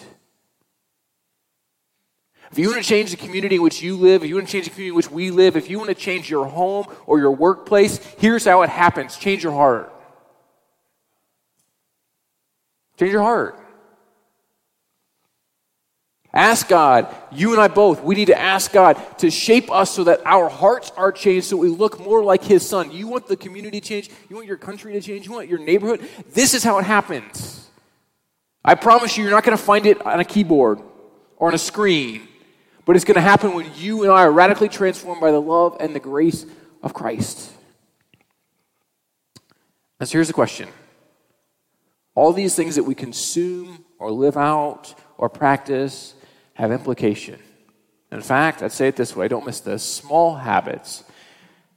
If 2.51 2.58
you 2.58 2.69
want 2.69 2.82
to 2.82 2.88
change 2.88 3.12
the 3.12 3.17
community 3.17 3.55
in 3.55 3.62
which 3.62 3.82
you 3.82 3.95
live, 3.95 4.23
if 4.23 4.29
you 4.29 4.36
want 4.36 4.47
to 4.47 4.51
change 4.51 4.65
the 4.65 4.71
community 4.71 4.89
in 4.89 4.95
which 4.95 5.12
we 5.12 5.29
live, 5.29 5.55
if 5.55 5.69
you 5.69 5.77
want 5.77 5.89
to 5.89 5.95
change 5.95 6.29
your 6.29 6.45
home 6.45 6.88
or 7.05 7.19
your 7.19 7.32
workplace, 7.32 7.99
here's 8.17 8.45
how 8.45 8.63
it 8.63 8.69
happens 8.69 9.17
change 9.17 9.43
your 9.43 9.53
heart. 9.53 9.93
Change 12.97 13.12
your 13.12 13.21
heart. 13.21 13.59
Ask 16.34 16.68
God, 16.68 17.13
you 17.32 17.54
and 17.54 17.62
I 17.62 17.68
both, 17.68 18.04
we 18.04 18.13
need 18.13 18.26
to 18.26 18.39
ask 18.39 18.72
God 18.72 18.98
to 19.18 19.32
shape 19.32 19.72
us 19.72 19.92
so 19.92 20.04
that 20.04 20.22
our 20.26 20.48
hearts 20.48 20.92
are 20.96 21.12
changed 21.12 21.48
so 21.48 21.58
we 21.58 21.70
look 21.70 22.00
more 22.00 22.24
like 22.24 22.44
His 22.44 22.68
Son. 22.68 22.92
You 22.92 23.08
want 23.08 23.28
the 23.28 23.36
community 23.36 23.82
to 23.82 23.88
change? 23.88 24.12
You 24.30 24.36
want 24.36 24.48
your 24.48 24.58
country 24.58 24.94
to 24.94 25.02
change? 25.02 25.26
You 25.26 25.32
want 25.32 25.50
your 25.50 25.58
neighborhood? 25.58 26.08
This 26.34 26.54
is 26.54 26.63
how 26.63 26.78
it 26.78 26.86
happens. 26.86 27.68
I 28.63 28.76
promise 28.76 29.18
you, 29.18 29.24
you're 29.24 29.34
not 29.34 29.44
going 29.44 29.58
to 29.58 29.63
find 29.63 29.88
it 29.88 30.06
on 30.06 30.20
a 30.20 30.26
keyboard 30.26 30.82
or 31.38 31.48
on 31.48 31.56
a 31.56 31.60
screen, 31.60 32.28
but 32.86 32.96
it's 32.96 33.06
going 33.06 33.15
to 33.15 33.22
happen 33.22 33.56
when 33.56 33.72
you 33.76 34.04
and 34.04 34.12
I 34.12 34.22
are 34.24 34.32
radically 34.32 34.70
transformed 34.70 35.22
by 35.22 35.32
the 35.32 35.42
love 35.42 35.78
and 35.80 35.96
the 35.96 36.00
grace 36.00 36.46
of 36.84 36.94
Christ. 36.94 37.52
And 40.00 40.08
so 40.08 40.13
here's 40.13 40.28
the 40.28 40.34
question 40.34 40.70
all 42.13 42.34
these 42.34 42.56
things 42.56 42.76
that 42.76 42.84
we 42.84 42.94
consume 42.94 43.84
or 43.98 44.12
live 44.12 44.38
out 44.38 44.94
or 45.18 45.30
practice 45.30 46.13
have 46.60 46.74
implication. 46.74 47.39
In 48.12 48.22
fact, 48.22 48.62
I'd 48.62 48.74
say 48.74 48.89
it 48.89 48.98
this 48.98 49.15
way 49.15 49.30
don't 49.30 49.45
miss 49.45 49.62
this 49.62 49.82
small 49.82 50.36
habits 50.36 51.06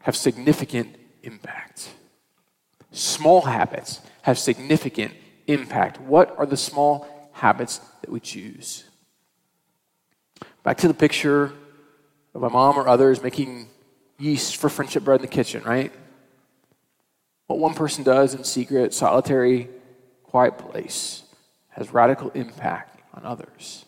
have 0.01 0.17
significant 0.17 0.97
impact. 1.23 1.89
Small 2.91 3.43
habits 3.43 4.01
have 4.23 4.39
significant 4.39 5.15
impact. 5.47 6.01
What 6.01 6.35
are 6.37 6.47
the 6.47 6.57
small 6.57 7.07
habits 7.33 7.79
that 8.01 8.11
we 8.11 8.19
choose? 8.19 8.85
Back 10.65 10.79
to 10.79 10.89
the 10.89 10.95
picture 10.95 11.53
of 12.35 12.41
my 12.41 12.49
mom 12.49 12.77
or 12.77 12.89
others 12.89 13.23
making 13.23 13.69
yeast 14.19 14.57
for 14.57 14.69
friendship 14.69 15.05
bread 15.05 15.21
in 15.21 15.23
the 15.23 15.29
kitchen, 15.29 15.63
right? 15.63 15.93
What 17.47 17.61
one 17.61 17.75
person 17.75 18.03
does 18.03 18.35
in 18.35 18.43
secret, 18.43 18.95
solitary, 18.95 19.69
quiet 20.25 20.59
place 20.59 21.23
has 21.69 21.93
radical 21.93 22.31
impact 22.31 23.01
on 23.15 23.25
others. 23.25 23.85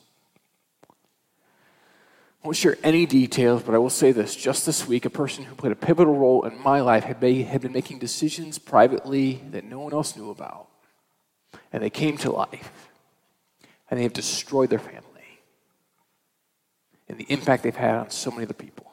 I 2.44 2.48
won't 2.48 2.58
share 2.58 2.76
any 2.84 3.06
details, 3.06 3.62
but 3.62 3.74
I 3.74 3.78
will 3.78 3.88
say 3.88 4.12
this. 4.12 4.36
Just 4.36 4.66
this 4.66 4.86
week, 4.86 5.06
a 5.06 5.10
person 5.10 5.44
who 5.44 5.54
played 5.54 5.72
a 5.72 5.76
pivotal 5.76 6.14
role 6.14 6.44
in 6.44 6.62
my 6.62 6.82
life 6.82 7.04
had 7.04 7.22
had 7.22 7.60
been 7.62 7.72
making 7.72 8.00
decisions 8.00 8.58
privately 8.58 9.40
that 9.50 9.64
no 9.64 9.80
one 9.80 9.94
else 9.94 10.14
knew 10.14 10.28
about. 10.28 10.66
And 11.72 11.82
they 11.82 11.88
came 11.88 12.18
to 12.18 12.30
life. 12.30 12.90
And 13.88 13.98
they 13.98 14.02
have 14.02 14.12
destroyed 14.12 14.68
their 14.68 14.78
family. 14.78 15.00
And 17.08 17.16
the 17.16 17.24
impact 17.30 17.62
they've 17.62 17.74
had 17.74 17.94
on 17.94 18.10
so 18.10 18.30
many 18.30 18.42
other 18.42 18.52
people. 18.52 18.92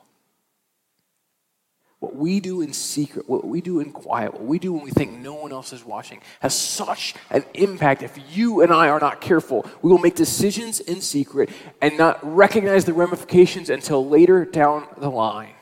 What 2.01 2.15
we 2.15 2.39
do 2.39 2.61
in 2.61 2.73
secret, 2.73 3.29
what 3.29 3.45
we 3.45 3.61
do 3.61 3.79
in 3.79 3.91
quiet, 3.91 4.33
what 4.33 4.41
we 4.41 4.57
do 4.57 4.73
when 4.73 4.83
we 4.83 4.89
think 4.89 5.19
no 5.19 5.35
one 5.35 5.51
else 5.51 5.71
is 5.71 5.85
watching 5.85 6.19
has 6.39 6.57
such 6.57 7.13
an 7.29 7.45
impact. 7.53 8.01
If 8.01 8.17
you 8.35 8.63
and 8.63 8.73
I 8.73 8.89
are 8.89 8.99
not 8.99 9.21
careful, 9.21 9.67
we 9.83 9.91
will 9.91 9.99
make 9.99 10.15
decisions 10.15 10.79
in 10.79 10.99
secret 10.99 11.51
and 11.79 11.99
not 11.99 12.17
recognize 12.23 12.85
the 12.85 12.93
ramifications 12.93 13.69
until 13.69 14.03
later 14.03 14.45
down 14.45 14.87
the 14.97 15.11
line. 15.11 15.53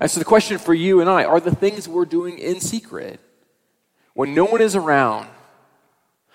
And 0.00 0.10
so 0.10 0.18
the 0.18 0.24
question 0.24 0.58
for 0.58 0.74
you 0.74 1.00
and 1.00 1.08
I 1.08 1.22
are 1.22 1.38
the 1.38 1.54
things 1.54 1.88
we're 1.88 2.04
doing 2.04 2.40
in 2.40 2.58
secret 2.58 3.20
when 4.14 4.34
no 4.34 4.44
one 4.44 4.60
is 4.60 4.74
around, 4.74 5.28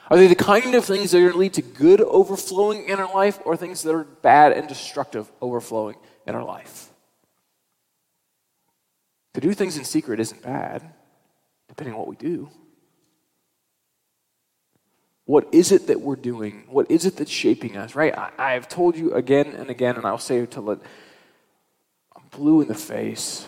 are 0.09 0.15
they 0.15 0.27
the 0.27 0.35
kind 0.35 0.75
of 0.75 0.85
things 0.85 1.11
that 1.11 1.17
are 1.17 1.21
going 1.23 1.33
to 1.33 1.39
lead 1.39 1.53
to 1.55 1.61
good 1.61 1.99
overflowing 1.99 2.87
in 2.87 3.01
our 3.01 3.13
life 3.13 3.37
or 3.43 3.57
things 3.57 3.83
that 3.83 3.93
are 3.93 4.05
bad 4.05 4.53
and 4.53 4.69
destructive 4.69 5.29
overflowing 5.41 5.97
in 6.25 6.35
our 6.35 6.43
life? 6.45 6.90
To 9.33 9.41
do 9.41 9.53
things 9.53 9.77
in 9.77 9.85
secret 9.85 10.19
isn't 10.19 10.41
bad, 10.41 10.93
depending 11.67 11.93
on 11.93 11.99
what 11.99 12.07
we 12.07 12.15
do. 12.15 12.49
What 15.25 15.47
is 15.53 15.71
it 15.71 15.87
that 15.87 16.01
we're 16.01 16.17
doing? 16.17 16.65
What 16.67 16.91
is 16.91 17.05
it 17.05 17.15
that's 17.15 17.31
shaping 17.31 17.77
us, 17.77 17.95
right? 17.95 18.13
I, 18.37 18.53
have 18.53 18.67
told 18.67 18.97
you 18.97 19.13
again 19.13 19.47
and 19.47 19.69
again, 19.69 19.95
and 19.95 20.05
I'll 20.05 20.17
say 20.17 20.39
it 20.39 20.51
till 20.51 20.71
it, 20.71 20.79
I'm 22.13 22.23
blue 22.31 22.61
in 22.61 22.67
the 22.67 22.75
face. 22.75 23.47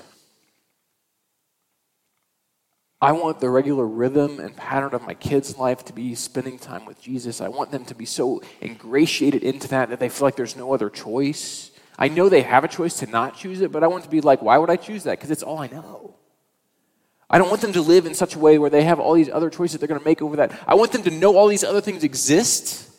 I 3.02 3.12
want 3.12 3.42
the 3.42 3.50
regular 3.50 3.86
rhythm 3.86 4.40
and 4.40 4.56
pattern 4.56 4.94
of 4.94 5.02
my 5.02 5.14
kids' 5.14 5.58
life 5.58 5.84
to 5.84 5.94
be 5.94 6.16
spending 6.16 6.58
time 6.58 6.86
with 6.86 7.02
Jesus. 7.02 7.42
I 7.42 7.50
want 7.50 7.70
them 7.70 7.84
to 7.84 7.96
be 7.96 8.06
so 8.06 8.42
ingratiated 8.62 9.44
into 9.44 9.68
that 9.68 9.90
that 9.90 10.00
they 10.00 10.08
feel 10.08 10.28
like 10.28 10.38
there's 10.38 10.56
no 10.56 10.74
other 10.74 10.90
choice. 10.90 11.73
I 11.98 12.08
know 12.08 12.30
they 12.30 12.42
have 12.42 12.64
a 12.64 12.68
choice 12.68 13.00
to 13.00 13.08
not 13.08 13.38
choose 13.38 13.62
it, 13.62 13.72
but 13.72 13.84
I 13.84 13.88
want 13.88 14.04
to 14.04 14.10
be 14.10 14.22
like, 14.22 14.42
why 14.42 14.58
would 14.58 14.70
I 14.70 14.76
choose 14.76 15.04
that? 15.04 15.18
Because 15.18 15.32
it's 15.32 15.44
all 15.44 15.60
I 15.60 15.68
know. 15.68 16.16
I 17.30 17.38
don't 17.38 17.50
want 17.50 17.62
them 17.62 17.74
to 17.74 17.82
live 17.82 18.06
in 18.06 18.14
such 18.14 18.36
a 18.36 18.40
way 18.40 18.58
where 18.60 18.70
they 18.70 18.84
have 18.84 19.00
all 19.00 19.14
these 19.14 19.30
other 19.30 19.50
choices 19.50 19.80
they're 19.80 19.88
going 19.88 20.00
to 20.00 20.06
make 20.06 20.22
over 20.22 20.36
that. 20.38 20.52
I 20.68 20.76
want 20.76 20.92
them 20.92 21.04
to 21.04 21.12
know 21.12 21.36
all 21.36 21.48
these 21.48 21.64
other 21.64 21.82
things 21.82 22.04
exist. 22.04 22.90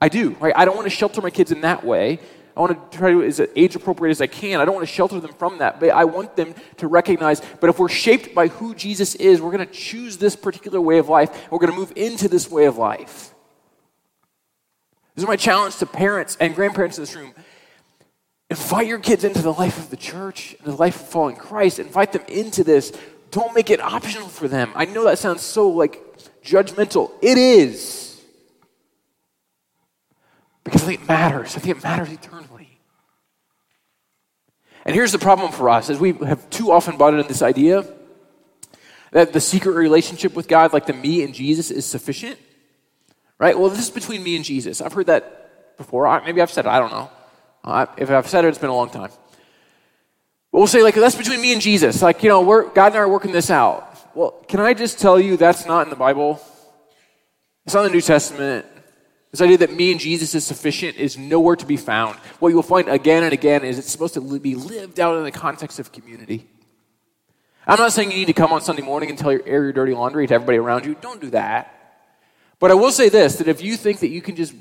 I 0.00 0.08
do, 0.08 0.30
right? 0.40 0.52
I 0.56 0.64
don't 0.64 0.76
want 0.76 0.86
to 0.86 0.90
shelter 0.90 1.20
my 1.20 1.30
kids 1.30 1.52
in 1.52 1.60
that 1.62 1.84
way. 1.84 2.18
I 2.56 2.60
want 2.60 2.90
to 2.90 2.98
try 2.98 3.12
to 3.12 3.22
as 3.22 3.40
age 3.54 3.76
appropriate 3.76 4.12
as 4.12 4.20
I 4.20 4.26
can. 4.26 4.60
I 4.60 4.64
don't 4.64 4.74
want 4.74 4.88
to 4.88 4.92
shelter 4.92 5.20
them 5.20 5.34
from 5.34 5.58
that, 5.58 5.78
but 5.78 5.90
I 5.90 6.04
want 6.04 6.36
them 6.36 6.54
to 6.78 6.88
recognize. 6.88 7.42
But 7.60 7.68
if 7.68 7.78
we're 7.78 7.90
shaped 7.90 8.34
by 8.34 8.48
who 8.48 8.74
Jesus 8.74 9.14
is, 9.14 9.42
we're 9.42 9.52
going 9.52 9.66
to 9.66 9.72
choose 9.72 10.16
this 10.16 10.34
particular 10.34 10.80
way 10.80 10.98
of 10.98 11.08
life. 11.08 11.50
We're 11.50 11.58
going 11.58 11.72
to 11.72 11.78
move 11.78 11.92
into 11.96 12.28
this 12.28 12.50
way 12.50 12.64
of 12.64 12.78
life. 12.78 13.34
This 15.14 15.22
is 15.22 15.28
my 15.28 15.36
challenge 15.36 15.76
to 15.76 15.86
parents 15.86 16.36
and 16.40 16.54
grandparents 16.54 16.96
in 16.96 17.02
this 17.02 17.14
room. 17.14 17.34
Invite 18.48 18.86
your 18.86 18.98
kids 18.98 19.24
into 19.24 19.42
the 19.42 19.52
life 19.52 19.78
of 19.78 19.90
the 19.90 19.96
church, 19.96 20.54
and 20.58 20.72
the 20.72 20.76
life 20.76 21.00
of 21.00 21.08
following 21.08 21.36
Christ. 21.36 21.78
Invite 21.78 22.12
them 22.12 22.22
into 22.28 22.62
this 22.62 22.92
don't 23.30 23.54
make 23.54 23.70
it 23.70 23.80
optional 23.80 24.28
for 24.28 24.48
them. 24.48 24.72
I 24.74 24.84
know 24.86 25.04
that 25.04 25.18
sounds 25.18 25.42
so 25.42 25.68
like 25.68 26.00
judgmental. 26.42 27.10
It 27.20 27.36
is. 27.38 28.18
Because 30.64 30.82
I 30.82 30.86
think 30.86 31.02
it 31.02 31.08
matters. 31.08 31.56
I 31.56 31.60
think 31.60 31.76
it 31.76 31.82
matters 31.82 32.10
eternally. 32.10 32.80
And 34.84 34.94
here's 34.94 35.12
the 35.12 35.18
problem 35.18 35.52
for 35.52 35.68
us 35.68 35.90
is 35.90 35.98
we 35.98 36.12
have 36.12 36.48
too 36.48 36.70
often 36.70 36.96
bought 36.96 37.14
into 37.14 37.28
this 37.28 37.42
idea 37.42 37.84
that 39.10 39.32
the 39.32 39.40
secret 39.40 39.72
relationship 39.72 40.34
with 40.34 40.48
God, 40.48 40.72
like 40.72 40.86
the 40.86 40.92
me 40.92 41.22
and 41.22 41.34
Jesus, 41.34 41.70
is 41.70 41.84
sufficient. 41.84 42.38
Right? 43.38 43.58
Well, 43.58 43.68
this 43.68 43.80
is 43.80 43.90
between 43.90 44.22
me 44.22 44.36
and 44.36 44.44
Jesus. 44.44 44.80
I've 44.80 44.92
heard 44.92 45.06
that 45.06 45.76
before. 45.76 46.22
Maybe 46.24 46.40
I've 46.40 46.50
said 46.50 46.64
it. 46.64 46.70
I 46.70 46.78
don't 46.78 46.90
know. 46.90 47.10
If 47.66 48.10
I've 48.10 48.28
said 48.28 48.44
it, 48.44 48.48
it's 48.48 48.58
been 48.58 48.70
a 48.70 48.74
long 48.74 48.90
time. 48.90 49.10
But 50.52 50.58
we'll 50.58 50.66
say, 50.66 50.82
like, 50.82 50.94
that's 50.94 51.16
between 51.16 51.40
me 51.40 51.52
and 51.52 51.60
Jesus. 51.60 52.02
Like, 52.02 52.22
you 52.22 52.28
know, 52.28 52.42
we're, 52.42 52.68
God 52.70 52.86
and 52.86 52.96
I 52.96 52.98
are 53.00 53.08
working 53.08 53.32
this 53.32 53.50
out. 53.50 54.14
Well, 54.14 54.30
can 54.48 54.60
I 54.60 54.72
just 54.72 54.98
tell 54.98 55.20
you 55.20 55.36
that's 55.36 55.66
not 55.66 55.86
in 55.86 55.90
the 55.90 55.96
Bible? 55.96 56.40
It's 57.64 57.74
not 57.74 57.84
in 57.84 57.90
the 57.90 57.94
New 57.94 58.00
Testament. 58.00 58.64
This 59.30 59.40
idea 59.40 59.58
that 59.58 59.74
me 59.74 59.90
and 59.90 60.00
Jesus 60.00 60.34
is 60.34 60.44
sufficient 60.44 60.96
is 60.96 61.18
nowhere 61.18 61.56
to 61.56 61.66
be 61.66 61.76
found. 61.76 62.16
What 62.38 62.48
you 62.48 62.54
will 62.54 62.62
find 62.62 62.88
again 62.88 63.24
and 63.24 63.32
again 63.32 63.64
is 63.64 63.78
it's 63.78 63.90
supposed 63.90 64.14
to 64.14 64.38
be 64.38 64.54
lived 64.54 65.00
out 65.00 65.18
in 65.18 65.24
the 65.24 65.32
context 65.32 65.78
of 65.78 65.92
community. 65.92 66.48
I'm 67.66 67.78
not 67.78 67.92
saying 67.92 68.12
you 68.12 68.18
need 68.18 68.26
to 68.26 68.32
come 68.32 68.52
on 68.52 68.60
Sunday 68.60 68.82
morning 68.82 69.10
and 69.10 69.18
tell 69.18 69.32
your 69.32 69.42
air 69.44 69.64
your 69.64 69.72
dirty 69.72 69.92
laundry 69.92 70.26
to 70.28 70.34
everybody 70.34 70.58
around 70.58 70.86
you. 70.86 70.94
Don't 71.00 71.20
do 71.20 71.30
that. 71.30 71.72
But 72.60 72.70
I 72.70 72.74
will 72.74 72.92
say 72.92 73.08
this 73.08 73.36
that 73.36 73.48
if 73.48 73.60
you 73.60 73.76
think 73.76 73.98
that 74.00 74.08
you 74.08 74.22
can 74.22 74.36
just 74.36 74.54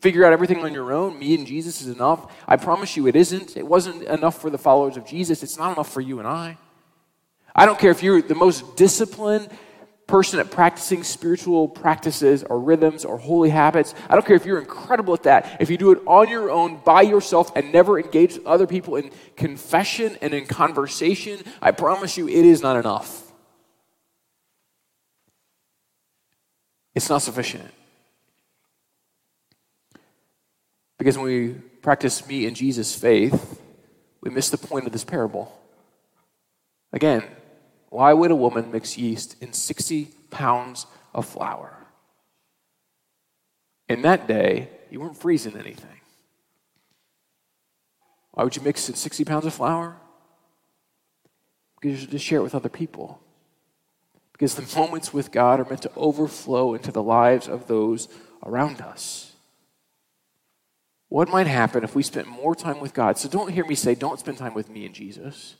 figure 0.00 0.24
out 0.24 0.32
everything 0.32 0.64
on 0.64 0.72
your 0.72 0.92
own, 0.92 1.18
me 1.18 1.34
and 1.34 1.46
Jesus 1.46 1.80
is 1.80 1.88
enough, 1.88 2.32
I 2.46 2.56
promise 2.56 2.96
you 2.96 3.06
it 3.06 3.16
isn't. 3.16 3.56
It 3.56 3.66
wasn't 3.66 4.04
enough 4.04 4.40
for 4.40 4.50
the 4.50 4.58
followers 4.58 4.96
of 4.96 5.04
Jesus. 5.06 5.42
It's 5.42 5.58
not 5.58 5.72
enough 5.72 5.92
for 5.92 6.00
you 6.00 6.18
and 6.18 6.28
I. 6.28 6.58
I 7.54 7.66
don't 7.66 7.78
care 7.78 7.90
if 7.90 8.02
you're 8.02 8.22
the 8.22 8.34
most 8.34 8.76
disciplined 8.76 9.50
person 10.06 10.40
at 10.40 10.50
practicing 10.50 11.02
spiritual 11.02 11.68
practices 11.68 12.42
or 12.42 12.58
rhythms 12.60 13.04
or 13.04 13.18
holy 13.18 13.50
habits. 13.50 13.94
I 14.08 14.14
don't 14.14 14.24
care 14.24 14.36
if 14.36 14.46
you're 14.46 14.58
incredible 14.58 15.12
at 15.14 15.24
that. 15.24 15.58
If 15.60 15.68
you 15.68 15.76
do 15.76 15.92
it 15.92 16.00
on 16.06 16.28
your 16.28 16.50
own, 16.50 16.80
by 16.84 17.02
yourself, 17.02 17.52
and 17.54 17.72
never 17.72 17.98
engage 17.98 18.34
with 18.34 18.46
other 18.46 18.66
people 18.66 18.96
in 18.96 19.10
confession 19.36 20.16
and 20.22 20.32
in 20.32 20.46
conversation, 20.46 21.40
I 21.60 21.72
promise 21.72 22.16
you 22.16 22.26
it 22.26 22.44
is 22.44 22.62
not 22.62 22.76
enough. 22.76 23.30
It's 26.94 27.10
not 27.10 27.22
sufficient. 27.22 27.70
Because 30.98 31.16
when 31.16 31.26
we 31.26 31.48
practice 31.80 32.26
me 32.26 32.46
and 32.46 32.56
Jesus' 32.56 32.94
faith, 32.94 33.60
we 34.20 34.30
miss 34.30 34.50
the 34.50 34.58
point 34.58 34.86
of 34.86 34.92
this 34.92 35.04
parable. 35.04 35.56
Again, 36.92 37.22
why 37.88 38.12
would 38.12 38.30
a 38.30 38.36
woman 38.36 38.70
mix 38.70 38.98
yeast 38.98 39.40
in 39.40 39.52
60 39.52 40.06
pounds 40.30 40.86
of 41.14 41.24
flour? 41.26 41.86
In 43.88 44.02
that 44.02 44.26
day, 44.26 44.68
you 44.90 45.00
weren't 45.00 45.16
freezing 45.16 45.56
anything. 45.56 46.00
Why 48.32 48.44
would 48.44 48.56
you 48.56 48.62
mix 48.62 48.88
in 48.88 48.94
60 48.94 49.24
pounds 49.24 49.46
of 49.46 49.54
flour? 49.54 49.96
Because 51.80 52.02
you 52.02 52.08
to 52.08 52.18
share 52.18 52.40
it 52.40 52.42
with 52.42 52.54
other 52.54 52.68
people. 52.68 53.20
Because 54.32 54.54
the 54.54 54.78
moments 54.78 55.12
with 55.12 55.32
God 55.32 55.60
are 55.60 55.64
meant 55.64 55.82
to 55.82 55.92
overflow 55.96 56.74
into 56.74 56.92
the 56.92 57.02
lives 57.02 57.48
of 57.48 57.66
those 57.66 58.08
around 58.44 58.80
us. 58.80 59.27
What 61.08 61.28
might 61.28 61.46
happen 61.46 61.84
if 61.84 61.94
we 61.94 62.02
spent 62.02 62.28
more 62.28 62.54
time 62.54 62.80
with 62.80 62.92
God? 62.92 63.18
So 63.18 63.28
don't 63.28 63.50
hear 63.50 63.64
me 63.64 63.74
say, 63.74 63.94
don't 63.94 64.20
spend 64.20 64.38
time 64.38 64.54
with 64.54 64.68
me 64.68 64.84
and 64.84 64.94
Jesus. 64.94 65.56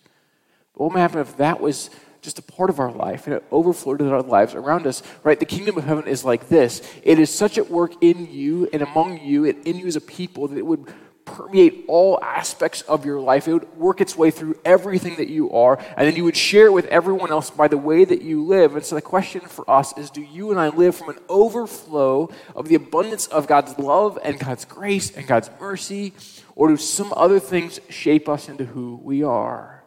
But 0.74 0.84
what 0.84 0.92
might 0.92 1.00
happen 1.00 1.20
if 1.20 1.36
that 1.38 1.60
was 1.60 1.90
just 2.20 2.38
a 2.38 2.42
part 2.42 2.68
of 2.68 2.80
our 2.80 2.90
life 2.90 3.26
and 3.26 3.36
it 3.36 3.44
overflowed 3.50 4.00
into 4.00 4.12
our 4.12 4.22
lives 4.22 4.54
around 4.54 4.86
us, 4.86 5.02
right? 5.22 5.38
The 5.38 5.46
kingdom 5.46 5.78
of 5.78 5.84
heaven 5.84 6.06
is 6.06 6.24
like 6.24 6.48
this 6.48 6.82
it 7.02 7.18
is 7.18 7.34
such 7.34 7.58
at 7.58 7.70
work 7.70 7.92
in 8.02 8.30
you 8.30 8.68
and 8.72 8.82
among 8.82 9.20
you 9.20 9.46
and 9.46 9.66
in 9.66 9.78
you 9.78 9.86
as 9.86 9.96
a 9.96 10.00
people 10.00 10.48
that 10.48 10.58
it 10.58 10.66
would 10.66 10.92
permeate 11.36 11.84
all 11.88 12.18
aspects 12.22 12.82
of 12.82 13.04
your 13.04 13.20
life. 13.20 13.46
It 13.46 13.52
would 13.52 13.76
work 13.76 14.00
its 14.00 14.16
way 14.16 14.30
through 14.30 14.58
everything 14.64 15.16
that 15.16 15.28
you 15.28 15.50
are, 15.50 15.78
and 15.96 16.06
then 16.06 16.16
you 16.16 16.24
would 16.24 16.36
share 16.36 16.66
it 16.66 16.72
with 16.72 16.86
everyone 16.86 17.30
else 17.30 17.50
by 17.50 17.68
the 17.68 17.78
way 17.78 18.04
that 18.04 18.22
you 18.22 18.44
live. 18.44 18.74
And 18.74 18.84
so 18.84 18.94
the 18.94 19.02
question 19.02 19.40
for 19.40 19.68
us 19.70 19.96
is 19.96 20.10
do 20.10 20.22
you 20.22 20.50
and 20.50 20.58
I 20.58 20.68
live 20.68 20.96
from 20.96 21.10
an 21.10 21.18
overflow 21.28 22.30
of 22.54 22.68
the 22.68 22.74
abundance 22.74 23.26
of 23.26 23.46
God's 23.46 23.78
love 23.78 24.18
and 24.22 24.38
God's 24.38 24.64
grace 24.64 25.16
and 25.16 25.26
God's 25.26 25.50
mercy, 25.60 26.12
or 26.56 26.68
do 26.68 26.76
some 26.76 27.12
other 27.16 27.40
things 27.40 27.80
shape 27.88 28.28
us 28.28 28.48
into 28.48 28.64
who 28.64 29.00
we 29.02 29.22
are? 29.22 29.84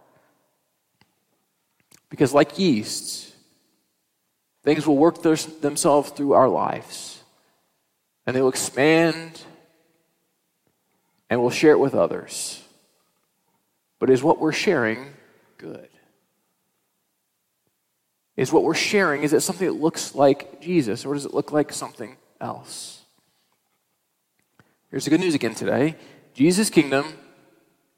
Because, 2.10 2.34
like 2.34 2.60
yeast, 2.60 3.34
things 4.63 4.86
will 4.86 4.97
work 4.97 5.21
themselves 5.21 6.12
through 6.12 6.34
our 6.34 6.49
lives 6.49 7.21
and 8.25 8.36
they 8.36 8.41
will 8.41 8.49
expand 8.49 9.41
and 11.32 11.41
we'll 11.41 11.50
share 11.50 11.72
it 11.72 11.80
with 11.80 11.96
others. 11.96 12.62
But 14.00 14.10
is 14.10 14.22
what 14.22 14.39
we're 14.39 14.52
sharing 14.52 15.13
good? 15.58 15.88
Is 18.36 18.52
what 18.52 18.63
we're 18.63 18.74
sharing, 18.74 19.24
is 19.24 19.32
it 19.32 19.39
something 19.39 19.65
that 19.65 19.82
looks 19.82 20.13
like 20.13 20.60
Jesus 20.60 21.06
or 21.06 21.13
does 21.13 21.26
it 21.26 21.34
look 21.34 21.54
like 21.54 21.72
something 21.72 22.17
else? 22.41 23.04
Here's 24.89 25.06
the 25.06 25.10
good 25.10 25.22
news 25.22 25.34
again 25.34 25.56
today 25.56 25.96
Jesus' 26.34 26.70
kingdom 26.70 27.06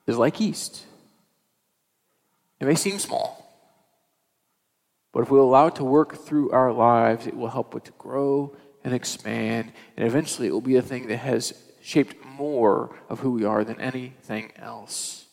is 0.05 0.15
like 0.17 0.39
yeast. 0.39 0.85
It 2.59 2.65
may 2.65 2.75
seem 2.75 2.99
small, 2.99 3.51
but 5.11 5.21
if 5.21 5.31
we 5.31 5.39
allow 5.39 5.67
it 5.67 5.75
to 5.77 5.83
work 5.83 6.17
through 6.17 6.51
our 6.51 6.71
lives, 6.71 7.25
it 7.25 7.35
will 7.35 7.49
help 7.49 7.73
it 7.75 7.85
to 7.85 7.91
grow 7.93 8.55
and 8.83 8.93
expand, 8.93 9.71
and 9.97 10.05
eventually 10.05 10.49
it 10.49 10.51
will 10.51 10.61
be 10.61 10.75
a 10.75 10.83
thing 10.83 11.07
that 11.07 11.17
has 11.17 11.53
shaped 11.83 12.25
more 12.25 12.95
of 13.09 13.19
who 13.19 13.31
we 13.31 13.43
are 13.43 13.63
than 13.63 13.79
anything 13.79 14.51
else. 14.55 15.25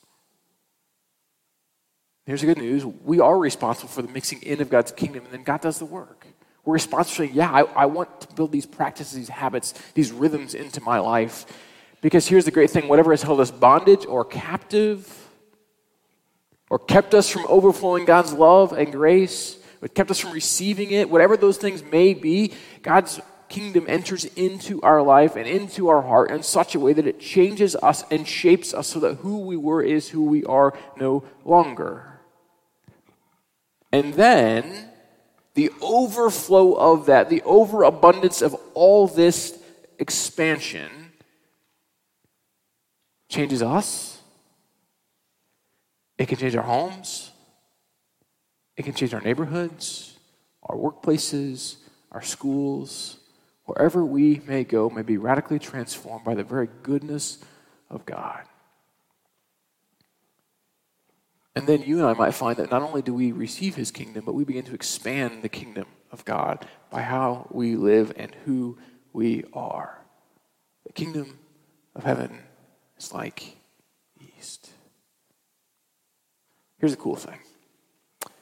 Here's 2.26 2.40
the 2.40 2.48
good 2.48 2.58
news 2.58 2.84
we 2.84 3.20
are 3.20 3.38
responsible 3.38 3.88
for 3.88 4.02
the 4.02 4.12
mixing 4.12 4.42
in 4.42 4.60
of 4.60 4.68
God's 4.68 4.92
kingdom, 4.92 5.24
and 5.24 5.32
then 5.32 5.44
God 5.44 5.60
does 5.60 5.78
the 5.78 5.84
work. 5.84 6.26
We're 6.64 6.74
responsible 6.74 7.28
for 7.28 7.32
yeah, 7.32 7.50
I, 7.50 7.62
I 7.62 7.86
want 7.86 8.20
to 8.22 8.34
build 8.34 8.52
these 8.52 8.66
practices, 8.66 9.14
these 9.14 9.28
habits, 9.28 9.72
these 9.94 10.12
rhythms 10.12 10.54
into 10.54 10.80
my 10.82 10.98
life. 10.98 11.46
Because 12.02 12.26
here's 12.26 12.44
the 12.44 12.50
great 12.50 12.70
thing 12.70 12.88
whatever 12.88 13.12
has 13.12 13.22
held 13.22 13.40
us 13.40 13.50
bondage 13.50 14.04
or 14.06 14.24
captive, 14.24 15.28
or 16.68 16.78
kept 16.78 17.14
us 17.14 17.30
from 17.30 17.46
overflowing 17.48 18.04
God's 18.04 18.32
love 18.32 18.72
and 18.72 18.92
grace, 18.92 19.56
what 19.78 19.94
kept 19.94 20.10
us 20.10 20.18
from 20.18 20.32
receiving 20.32 20.90
it, 20.90 21.08
whatever 21.08 21.36
those 21.36 21.58
things 21.58 21.82
may 21.82 22.12
be, 22.14 22.52
God's 22.82 23.20
kingdom 23.50 23.84
enters 23.88 24.24
into 24.24 24.80
our 24.80 25.02
life 25.02 25.36
and 25.36 25.46
into 25.46 25.88
our 25.88 26.00
heart 26.00 26.30
in 26.30 26.42
such 26.42 26.74
a 26.74 26.80
way 26.80 26.94
that 26.94 27.06
it 27.06 27.20
changes 27.20 27.76
us 27.76 28.04
and 28.10 28.26
shapes 28.26 28.72
us 28.72 28.86
so 28.86 29.00
that 29.00 29.16
who 29.16 29.40
we 29.40 29.56
were 29.56 29.82
is 29.82 30.08
who 30.08 30.24
we 30.24 30.44
are 30.44 30.72
no 30.96 31.24
longer. 31.44 32.20
And 33.92 34.14
then 34.14 34.88
the 35.54 35.70
overflow 35.82 36.74
of 36.74 37.06
that, 37.06 37.28
the 37.28 37.42
overabundance 37.42 38.40
of 38.40 38.54
all 38.72 39.06
this 39.08 39.58
expansion, 39.98 40.90
changes 43.28 43.62
us. 43.62 44.20
It 46.16 46.28
can 46.28 46.38
change 46.38 46.54
our 46.54 46.62
homes. 46.62 47.32
It 48.76 48.84
can 48.84 48.94
change 48.94 49.12
our 49.12 49.20
neighborhoods, 49.20 50.16
our 50.62 50.76
workplaces, 50.76 51.76
our 52.12 52.22
schools, 52.22 53.18
wherever 53.70 54.04
we 54.04 54.40
may 54.46 54.64
go, 54.64 54.90
may 54.90 55.02
be 55.02 55.16
radically 55.16 55.58
transformed 55.58 56.24
by 56.24 56.34
the 56.34 56.42
very 56.42 56.68
goodness 56.82 57.38
of 57.88 58.04
God. 58.04 58.42
And 61.54 61.66
then 61.66 61.82
you 61.82 61.98
and 61.98 62.06
I 62.06 62.14
might 62.14 62.34
find 62.34 62.56
that 62.56 62.70
not 62.70 62.82
only 62.82 63.02
do 63.02 63.14
we 63.14 63.30
receive 63.30 63.76
his 63.76 63.90
kingdom, 63.90 64.24
but 64.24 64.34
we 64.34 64.44
begin 64.44 64.64
to 64.64 64.74
expand 64.74 65.42
the 65.42 65.48
kingdom 65.48 65.86
of 66.10 66.24
God 66.24 66.66
by 66.90 67.02
how 67.02 67.46
we 67.50 67.76
live 67.76 68.12
and 68.16 68.34
who 68.44 68.76
we 69.12 69.44
are. 69.52 70.00
The 70.86 70.92
kingdom 70.92 71.38
of 71.94 72.02
heaven 72.02 72.40
is 72.98 73.12
like 73.12 73.56
yeast. 74.18 74.70
Here's 76.78 76.92
a 76.92 76.96
cool 76.96 77.16
thing 77.16 77.38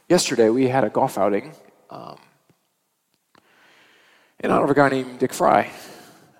yesterday 0.08 0.48
we 0.48 0.68
had 0.68 0.84
a 0.84 0.88
golf 0.88 1.18
outing 1.18 1.52
um, 1.90 2.18
in 4.40 4.50
honor 4.50 4.64
of 4.64 4.70
a 4.70 4.74
guy 4.74 4.88
named 4.88 5.18
Dick 5.18 5.32
Fry. 5.32 5.70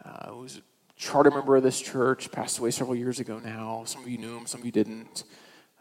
Uh, 0.05 0.31
who 0.31 0.41
was 0.41 0.57
a 0.59 0.63
charter 0.97 1.31
member 1.31 1.57
of 1.57 1.63
this 1.63 1.81
church, 1.81 2.31
passed 2.31 2.59
away 2.59 2.71
several 2.71 2.97
years 2.97 3.19
ago 3.19 3.39
now. 3.39 3.83
Some 3.87 4.03
of 4.03 4.09
you 4.09 4.19
knew 4.19 4.37
him, 4.37 4.47
some 4.47 4.61
of 4.61 4.67
you 4.67 4.73
didn't. 4.73 5.25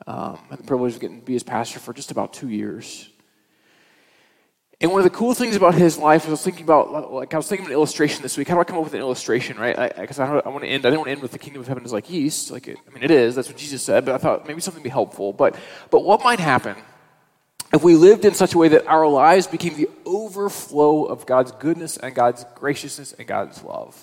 Um, 0.05 0.39
I 0.45 0.49
had 0.51 0.59
the 0.59 0.63
privilege 0.63 0.95
of 0.95 0.99
getting 0.99 1.19
to 1.19 1.25
be 1.25 1.33
his 1.33 1.43
pastor 1.43 1.79
for 1.79 1.93
just 1.93 2.11
about 2.11 2.33
two 2.33 2.49
years. 2.49 3.09
And 4.79 4.91
one 4.91 4.99
of 4.99 5.05
the 5.05 5.15
cool 5.15 5.33
things 5.33 5.55
about 5.55 5.73
his 5.73 5.97
life 5.97 6.23
was 6.23 6.27
I 6.27 6.31
was 6.31 6.43
thinking 6.43 6.63
about, 6.63 7.11
like, 7.11 7.33
I 7.33 7.37
was 7.37 7.47
thinking 7.47 7.65
of 7.65 7.71
an 7.71 7.73
illustration 7.73 8.21
this 8.21 8.37
week. 8.37 8.47
How 8.47 8.53
do 8.53 8.61
I 8.61 8.63
come 8.63 8.77
up 8.77 8.83
with 8.83 8.93
an 8.93 8.99
illustration, 8.99 9.57
right? 9.57 9.95
Because 9.95 10.19
I, 10.19 10.27
I, 10.27 10.39
I, 10.39 10.49
want 10.49 10.63
to 10.63 10.69
end, 10.69 10.85
I 10.85 10.89
didn't 10.89 10.99
want 10.99 11.07
to 11.07 11.11
end 11.13 11.21
with 11.23 11.31
the 11.31 11.39
kingdom 11.39 11.61
of 11.61 11.67
heaven 11.67 11.83
is 11.83 11.91
like 11.91 12.11
yeast. 12.11 12.51
Like, 12.51 12.67
it, 12.67 12.77
I 12.87 12.93
mean, 12.93 13.03
it 13.03 13.09
is. 13.09 13.33
That's 13.33 13.47
what 13.47 13.57
Jesus 13.57 13.81
said. 13.81 14.05
But 14.05 14.13
I 14.13 14.17
thought 14.19 14.47
maybe 14.47 14.61
something 14.61 14.81
would 14.81 14.87
be 14.87 14.91
helpful. 14.91 15.33
But, 15.33 15.55
but 15.89 16.03
what 16.03 16.23
might 16.23 16.39
happen 16.39 16.75
if 17.73 17.83
we 17.83 17.95
lived 17.95 18.25
in 18.25 18.33
such 18.33 18.53
a 18.53 18.57
way 18.57 18.69
that 18.69 18.87
our 18.87 19.07
lives 19.07 19.47
became 19.47 19.75
the 19.75 19.89
overflow 20.05 21.03
of 21.05 21.25
God's 21.25 21.51
goodness 21.51 21.97
and 21.97 22.15
God's 22.15 22.45
graciousness 22.55 23.13
and 23.13 23.27
God's 23.27 23.61
love. 23.63 24.01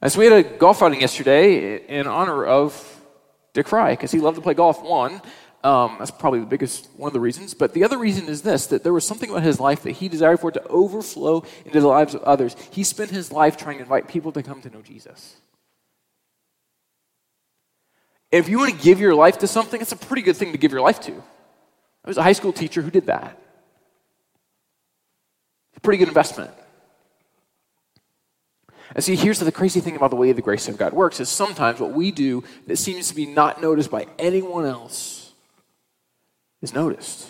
And 0.00 0.10
so 0.10 0.18
we 0.18 0.26
had 0.26 0.34
a 0.34 0.42
golf 0.42 0.82
outing 0.82 1.00
yesterday 1.00 1.76
in 1.86 2.06
honor 2.06 2.44
of 2.44 3.00
Dick 3.52 3.68
Fry 3.68 3.92
because 3.92 4.10
he 4.10 4.18
loved 4.18 4.36
to 4.36 4.42
play 4.42 4.54
golf. 4.54 4.82
One, 4.82 5.20
um, 5.64 5.96
that's 5.98 6.10
probably 6.10 6.40
the 6.40 6.46
biggest 6.46 6.88
one 6.96 7.08
of 7.08 7.12
the 7.12 7.20
reasons. 7.20 7.54
But 7.54 7.74
the 7.74 7.84
other 7.84 7.98
reason 7.98 8.28
is 8.28 8.42
this: 8.42 8.66
that 8.68 8.82
there 8.82 8.92
was 8.92 9.06
something 9.06 9.30
about 9.30 9.42
his 9.42 9.58
life 9.58 9.82
that 9.82 9.92
he 9.92 10.08
desired 10.08 10.40
for 10.40 10.50
it 10.50 10.54
to 10.54 10.66
overflow 10.68 11.44
into 11.64 11.80
the 11.80 11.88
lives 11.88 12.14
of 12.14 12.22
others. 12.22 12.54
He 12.70 12.84
spent 12.84 13.10
his 13.10 13.32
life 13.32 13.56
trying 13.56 13.78
to 13.78 13.82
invite 13.82 14.08
people 14.08 14.32
to 14.32 14.42
come 14.42 14.62
to 14.62 14.70
know 14.70 14.82
Jesus. 14.82 15.36
If 18.30 18.48
you 18.48 18.58
want 18.58 18.72
to 18.72 18.82
give 18.82 19.00
your 19.00 19.14
life 19.14 19.38
to 19.38 19.46
something, 19.46 19.80
it's 19.80 19.92
a 19.92 19.96
pretty 19.96 20.22
good 20.22 20.36
thing 20.36 20.52
to 20.52 20.58
give 20.58 20.72
your 20.72 20.82
life 20.82 21.00
to. 21.00 21.22
I 22.06 22.10
was 22.10 22.18
a 22.18 22.22
high 22.22 22.32
school 22.32 22.52
teacher 22.52 22.80
who 22.80 22.90
did 22.90 23.06
that. 23.06 23.36
Pretty 25.82 25.98
good 25.98 26.08
investment. 26.08 26.50
And 28.92 29.04
see, 29.04 29.14
here's 29.14 29.38
the 29.38 29.52
crazy 29.52 29.78
thing 29.78 29.94
about 29.94 30.10
the 30.10 30.16
way 30.16 30.32
the 30.32 30.42
grace 30.42 30.66
of 30.66 30.78
God 30.78 30.92
works 30.92 31.20
is 31.20 31.28
sometimes 31.28 31.78
what 31.78 31.92
we 31.92 32.10
do 32.10 32.42
that 32.66 32.76
seems 32.76 33.06
to 33.08 33.14
be 33.14 33.24
not 33.24 33.62
noticed 33.62 33.88
by 33.88 34.08
anyone 34.18 34.64
else 34.64 35.32
is 36.60 36.74
noticed. 36.74 37.28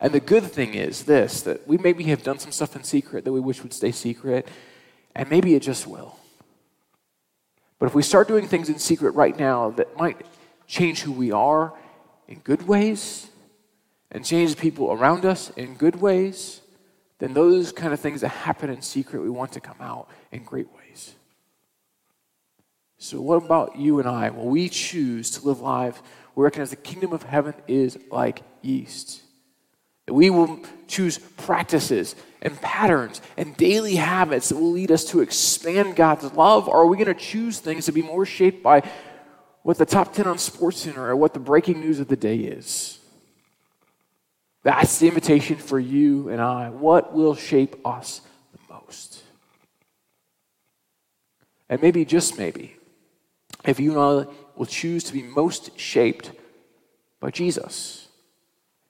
And 0.00 0.12
the 0.12 0.18
good 0.18 0.42
thing 0.44 0.74
is 0.74 1.04
this 1.04 1.42
that 1.42 1.66
we 1.68 1.78
maybe 1.78 2.02
have 2.04 2.24
done 2.24 2.40
some 2.40 2.50
stuff 2.50 2.74
in 2.74 2.82
secret 2.82 3.24
that 3.24 3.32
we 3.32 3.38
wish 3.38 3.62
would 3.62 3.72
stay 3.72 3.92
secret, 3.92 4.48
and 5.14 5.30
maybe 5.30 5.54
it 5.54 5.62
just 5.62 5.86
will. 5.86 6.16
But 7.78 7.86
if 7.86 7.94
we 7.94 8.02
start 8.02 8.26
doing 8.26 8.48
things 8.48 8.68
in 8.68 8.80
secret 8.80 9.12
right 9.12 9.38
now 9.38 9.70
that 9.70 9.96
might 9.96 10.26
change 10.66 11.02
who 11.02 11.12
we 11.12 11.30
are 11.30 11.72
in 12.26 12.40
good 12.40 12.66
ways 12.66 13.28
and 14.10 14.24
change 14.24 14.56
people 14.56 14.92
around 14.92 15.24
us 15.24 15.50
in 15.50 15.74
good 15.74 15.96
ways, 15.96 16.60
then 17.18 17.34
those 17.34 17.72
kind 17.72 17.92
of 17.92 18.00
things 18.00 18.20
that 18.22 18.28
happen 18.28 18.70
in 18.70 18.82
secret, 18.82 19.22
we 19.22 19.30
want 19.30 19.52
to 19.52 19.60
come 19.60 19.80
out 19.80 20.08
in 20.32 20.44
great 20.44 20.68
ways. 20.74 21.14
So, 22.96 23.20
what 23.20 23.36
about 23.36 23.76
you 23.76 24.00
and 24.00 24.08
I? 24.08 24.30
Well, 24.30 24.46
we 24.46 24.68
choose 24.68 25.30
to 25.32 25.46
live 25.46 25.60
lives 25.60 26.00
we 26.38 26.44
recognize 26.44 26.70
the 26.70 26.76
kingdom 26.76 27.12
of 27.12 27.24
heaven 27.24 27.52
is 27.66 27.98
like 28.12 28.42
yeast. 28.62 29.22
We 30.06 30.30
will 30.30 30.60
choose 30.86 31.18
practices 31.18 32.14
and 32.40 32.56
patterns 32.60 33.20
and 33.36 33.56
daily 33.56 33.96
habits 33.96 34.50
that 34.50 34.56
will 34.56 34.70
lead 34.70 34.92
us 34.92 35.04
to 35.06 35.20
expand 35.20 35.96
God's 35.96 36.32
love, 36.34 36.68
or 36.68 36.82
are 36.82 36.86
we 36.86 36.96
going 36.96 37.12
to 37.12 37.20
choose 37.20 37.58
things 37.58 37.86
to 37.86 37.92
be 37.92 38.02
more 38.02 38.24
shaped 38.24 38.62
by 38.62 38.88
what 39.64 39.78
the 39.78 39.84
top 39.84 40.14
10 40.14 40.28
on 40.28 40.36
SportsCenter 40.36 40.98
or 40.98 41.16
what 41.16 41.34
the 41.34 41.40
breaking 41.40 41.80
news 41.80 41.98
of 41.98 42.06
the 42.06 42.14
day 42.14 42.36
is? 42.36 42.97
That's 44.62 44.98
the 44.98 45.08
invitation 45.08 45.56
for 45.56 45.78
you 45.78 46.28
and 46.28 46.40
I. 46.40 46.70
What 46.70 47.14
will 47.14 47.34
shape 47.34 47.76
us 47.86 48.20
the 48.52 48.74
most? 48.74 49.22
And 51.68 51.80
maybe, 51.82 52.04
just 52.04 52.38
maybe, 52.38 52.76
if 53.64 53.78
you 53.78 53.92
and 53.92 54.00
I 54.28 54.32
will 54.56 54.66
choose 54.66 55.04
to 55.04 55.12
be 55.12 55.22
most 55.22 55.78
shaped 55.78 56.32
by 57.20 57.30
Jesus, 57.30 58.08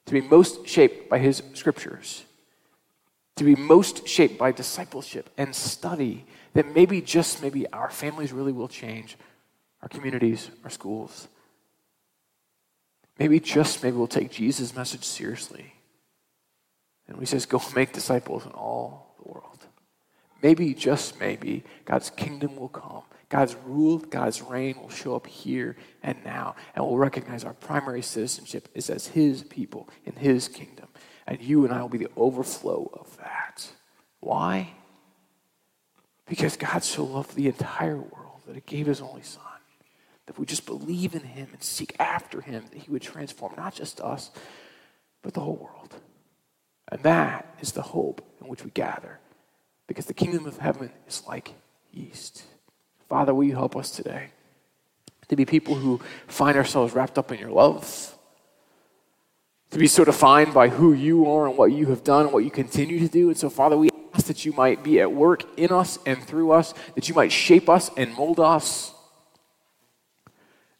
to 0.06 0.12
be 0.12 0.20
most 0.20 0.66
shaped 0.66 1.08
by 1.08 1.18
his 1.18 1.42
scriptures, 1.54 2.24
to 3.36 3.44
be 3.44 3.54
most 3.54 4.08
shaped 4.08 4.38
by 4.38 4.52
discipleship 4.52 5.30
and 5.36 5.54
study, 5.54 6.24
then 6.54 6.72
maybe, 6.72 7.00
just 7.00 7.42
maybe, 7.42 7.66
our 7.72 7.90
families 7.90 8.32
really 8.32 8.52
will 8.52 8.68
change, 8.68 9.16
our 9.82 9.88
communities, 9.88 10.50
our 10.64 10.70
schools. 10.70 11.28
Maybe, 13.18 13.40
just 13.40 13.82
maybe, 13.82 13.96
we'll 13.96 14.06
take 14.06 14.30
Jesus' 14.30 14.74
message 14.74 15.04
seriously. 15.04 15.74
And 17.06 17.18
he 17.18 17.26
says, 17.26 17.46
Go 17.46 17.60
make 17.74 17.92
disciples 17.92 18.44
in 18.44 18.52
all 18.52 19.14
the 19.22 19.28
world. 19.28 19.66
Maybe, 20.42 20.72
just 20.74 21.18
maybe, 21.18 21.64
God's 21.84 22.10
kingdom 22.10 22.56
will 22.56 22.68
come 22.68 23.02
God's 23.28 23.54
rule, 23.66 23.98
God's 23.98 24.40
reign 24.40 24.80
will 24.80 24.88
show 24.88 25.14
up 25.14 25.26
here 25.26 25.76
and 26.02 26.16
now, 26.24 26.56
and 26.74 26.84
we'll 26.84 26.96
recognize 26.96 27.44
our 27.44 27.52
primary 27.52 28.00
citizenship 28.00 28.68
is 28.74 28.88
as 28.88 29.08
His 29.08 29.42
people 29.42 29.88
in 30.06 30.14
His 30.14 30.48
kingdom. 30.48 30.88
And 31.26 31.40
you 31.42 31.64
and 31.64 31.74
I 31.74 31.82
will 31.82 31.90
be 31.90 31.98
the 31.98 32.10
overflow 32.16 32.90
of 32.94 33.14
that. 33.18 33.70
Why? 34.20 34.72
Because 36.26 36.56
God 36.56 36.82
so 36.82 37.04
loved 37.04 37.34
the 37.34 37.48
entire 37.48 37.98
world 37.98 38.40
that 38.46 38.54
He 38.54 38.62
gave 38.62 38.86
His 38.86 39.02
only 39.02 39.22
Son. 39.22 39.42
If 40.28 40.38
we 40.38 40.46
just 40.46 40.66
believe 40.66 41.14
in 41.14 41.22
Him 41.22 41.48
and 41.52 41.62
seek 41.62 41.96
after 41.98 42.40
Him, 42.40 42.64
that 42.70 42.78
He 42.78 42.90
would 42.90 43.02
transform 43.02 43.54
not 43.56 43.74
just 43.74 44.00
us, 44.00 44.30
but 45.22 45.34
the 45.34 45.40
whole 45.40 45.56
world. 45.56 45.94
And 46.90 47.02
that 47.02 47.56
is 47.60 47.72
the 47.72 47.82
hope 47.82 48.24
in 48.40 48.48
which 48.48 48.64
we 48.64 48.70
gather. 48.70 49.18
Because 49.86 50.06
the 50.06 50.14
kingdom 50.14 50.46
of 50.46 50.58
heaven 50.58 50.90
is 51.06 51.22
like 51.26 51.54
yeast. 51.92 52.44
Father, 53.08 53.34
will 53.34 53.44
you 53.44 53.54
help 53.54 53.74
us 53.74 53.90
today 53.90 54.28
to 55.28 55.36
be 55.36 55.44
people 55.44 55.74
who 55.74 56.00
find 56.26 56.56
ourselves 56.56 56.94
wrapped 56.94 57.18
up 57.18 57.30
in 57.32 57.38
your 57.38 57.50
love, 57.50 58.14
to 59.70 59.78
be 59.78 59.86
so 59.86 60.04
defined 60.04 60.54
by 60.54 60.68
who 60.68 60.94
you 60.94 61.30
are 61.30 61.46
and 61.46 61.56
what 61.58 61.72
you 61.72 61.86
have 61.86 62.02
done 62.02 62.24
and 62.24 62.32
what 62.32 62.44
you 62.44 62.50
continue 62.50 62.98
to 63.00 63.08
do. 63.08 63.28
And 63.28 63.36
so, 63.36 63.50
Father, 63.50 63.76
we 63.76 63.90
ask 64.14 64.26
that 64.26 64.46
you 64.46 64.52
might 64.52 64.82
be 64.82 65.00
at 65.00 65.12
work 65.12 65.44
in 65.58 65.70
us 65.70 65.98
and 66.06 66.22
through 66.22 66.52
us, 66.52 66.72
that 66.94 67.08
you 67.08 67.14
might 67.14 67.30
shape 67.30 67.68
us 67.68 67.90
and 67.96 68.14
mold 68.14 68.40
us, 68.40 68.94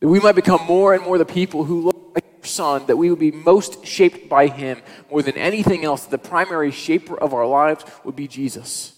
that 0.00 0.08
we 0.08 0.20
might 0.20 0.34
become 0.34 0.64
more 0.66 0.94
and 0.94 1.02
more 1.02 1.18
the 1.18 1.24
people 1.24 1.64
who 1.64 1.82
look 1.82 2.12
like 2.14 2.24
your 2.36 2.46
Son, 2.46 2.86
that 2.86 2.96
we 2.96 3.10
would 3.10 3.18
be 3.18 3.32
most 3.32 3.84
shaped 3.84 4.28
by 4.28 4.46
him 4.46 4.80
more 5.10 5.22
than 5.22 5.36
anything 5.36 5.84
else, 5.84 6.06
the 6.06 6.18
primary 6.18 6.70
shaper 6.70 7.18
of 7.18 7.34
our 7.34 7.46
lives 7.46 7.84
would 8.04 8.16
be 8.16 8.28
Jesus. 8.28 8.94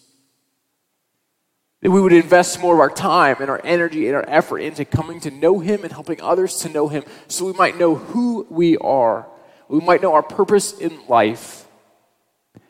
That 1.81 1.91
we 1.91 2.01
would 2.01 2.13
invest 2.13 2.61
more 2.61 2.75
of 2.75 2.81
our 2.81 2.91
time 2.91 3.37
and 3.41 3.49
our 3.49 3.61
energy 3.65 4.07
and 4.07 4.15
our 4.15 4.29
effort 4.29 4.59
into 4.59 4.85
coming 4.85 5.19
to 5.21 5.31
know 5.31 5.61
Him 5.61 5.83
and 5.83 5.91
helping 5.91 6.21
others 6.21 6.59
to 6.59 6.69
know 6.69 6.89
Him 6.89 7.05
so 7.27 7.47
we 7.47 7.55
might 7.55 7.79
know 7.79 7.95
who 7.95 8.47
we 8.51 8.77
are. 8.77 9.27
We 9.69 9.81
might 9.81 10.03
know 10.03 10.13
our 10.13 10.23
purpose 10.23 10.79
in 10.79 11.07
life. 11.09 11.67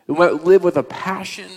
We 0.06 0.14
might 0.14 0.44
live 0.44 0.62
with 0.62 0.76
a 0.76 0.84
passion. 0.84 1.50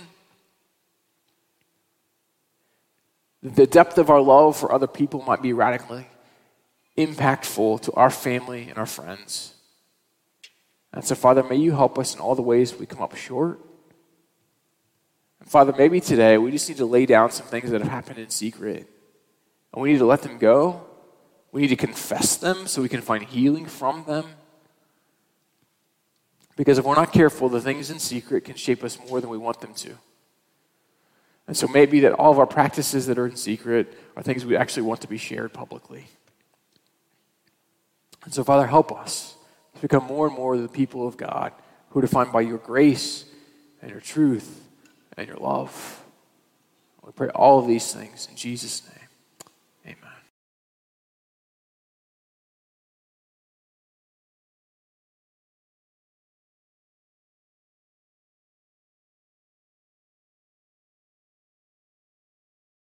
The 3.40 3.68
depth 3.68 3.98
of 3.98 4.10
our 4.10 4.20
love 4.20 4.56
for 4.56 4.72
other 4.72 4.88
people 4.88 5.22
might 5.22 5.42
be 5.42 5.52
radically 5.52 6.08
impactful 6.96 7.82
to 7.82 7.92
our 7.92 8.10
family 8.10 8.68
and 8.68 8.78
our 8.78 8.86
friends. 8.86 9.54
And 10.92 11.04
so, 11.04 11.14
Father, 11.14 11.42
may 11.42 11.56
you 11.56 11.72
help 11.72 11.98
us 11.98 12.14
in 12.14 12.20
all 12.20 12.34
the 12.34 12.42
ways 12.42 12.74
we 12.74 12.86
come 12.86 13.02
up 13.02 13.16
short. 13.16 13.60
And 15.40 15.48
Father, 15.48 15.74
maybe 15.76 16.00
today 16.00 16.38
we 16.38 16.52
just 16.52 16.68
need 16.68 16.78
to 16.78 16.86
lay 16.86 17.04
down 17.04 17.32
some 17.32 17.46
things 17.46 17.70
that 17.70 17.80
have 17.80 17.90
happened 17.90 18.18
in 18.18 18.30
secret. 18.30 18.88
And 19.72 19.82
we 19.82 19.92
need 19.92 19.98
to 19.98 20.06
let 20.06 20.22
them 20.22 20.38
go. 20.38 20.86
We 21.50 21.62
need 21.62 21.68
to 21.68 21.76
confess 21.76 22.36
them 22.36 22.66
so 22.66 22.80
we 22.80 22.88
can 22.88 23.00
find 23.00 23.24
healing 23.24 23.66
from 23.66 24.04
them. 24.04 24.26
Because 26.56 26.78
if 26.78 26.84
we're 26.84 26.94
not 26.94 27.12
careful, 27.12 27.48
the 27.48 27.60
things 27.60 27.90
in 27.90 27.98
secret 27.98 28.44
can 28.44 28.54
shape 28.54 28.84
us 28.84 28.98
more 29.08 29.20
than 29.20 29.30
we 29.30 29.38
want 29.38 29.60
them 29.60 29.74
to. 29.74 29.98
And 31.46 31.56
so 31.56 31.66
maybe 31.66 32.00
that 32.00 32.12
all 32.12 32.30
of 32.30 32.38
our 32.38 32.46
practices 32.46 33.06
that 33.06 33.18
are 33.18 33.26
in 33.26 33.36
secret 33.36 33.92
are 34.16 34.22
things 34.22 34.46
we 34.46 34.56
actually 34.56 34.84
want 34.84 35.00
to 35.02 35.08
be 35.08 35.18
shared 35.18 35.52
publicly. 35.52 36.06
And 38.24 38.32
so, 38.32 38.44
Father, 38.44 38.66
help 38.66 38.92
us 38.92 39.36
to 39.74 39.82
become 39.82 40.04
more 40.04 40.26
and 40.26 40.34
more 40.34 40.56
the 40.56 40.68
people 40.68 41.06
of 41.06 41.16
God 41.16 41.52
who 41.90 41.98
are 41.98 42.02
defined 42.02 42.32
by 42.32 42.40
your 42.40 42.58
grace 42.58 43.24
and 43.82 43.90
your 43.90 44.00
truth 44.00 44.66
and 45.16 45.28
your 45.28 45.36
love. 45.36 46.02
We 47.04 47.12
pray 47.12 47.28
all 47.28 47.58
of 47.58 47.66
these 47.66 47.92
things 47.92 48.26
in 48.30 48.36
Jesus' 48.36 48.82
name. 48.88 48.93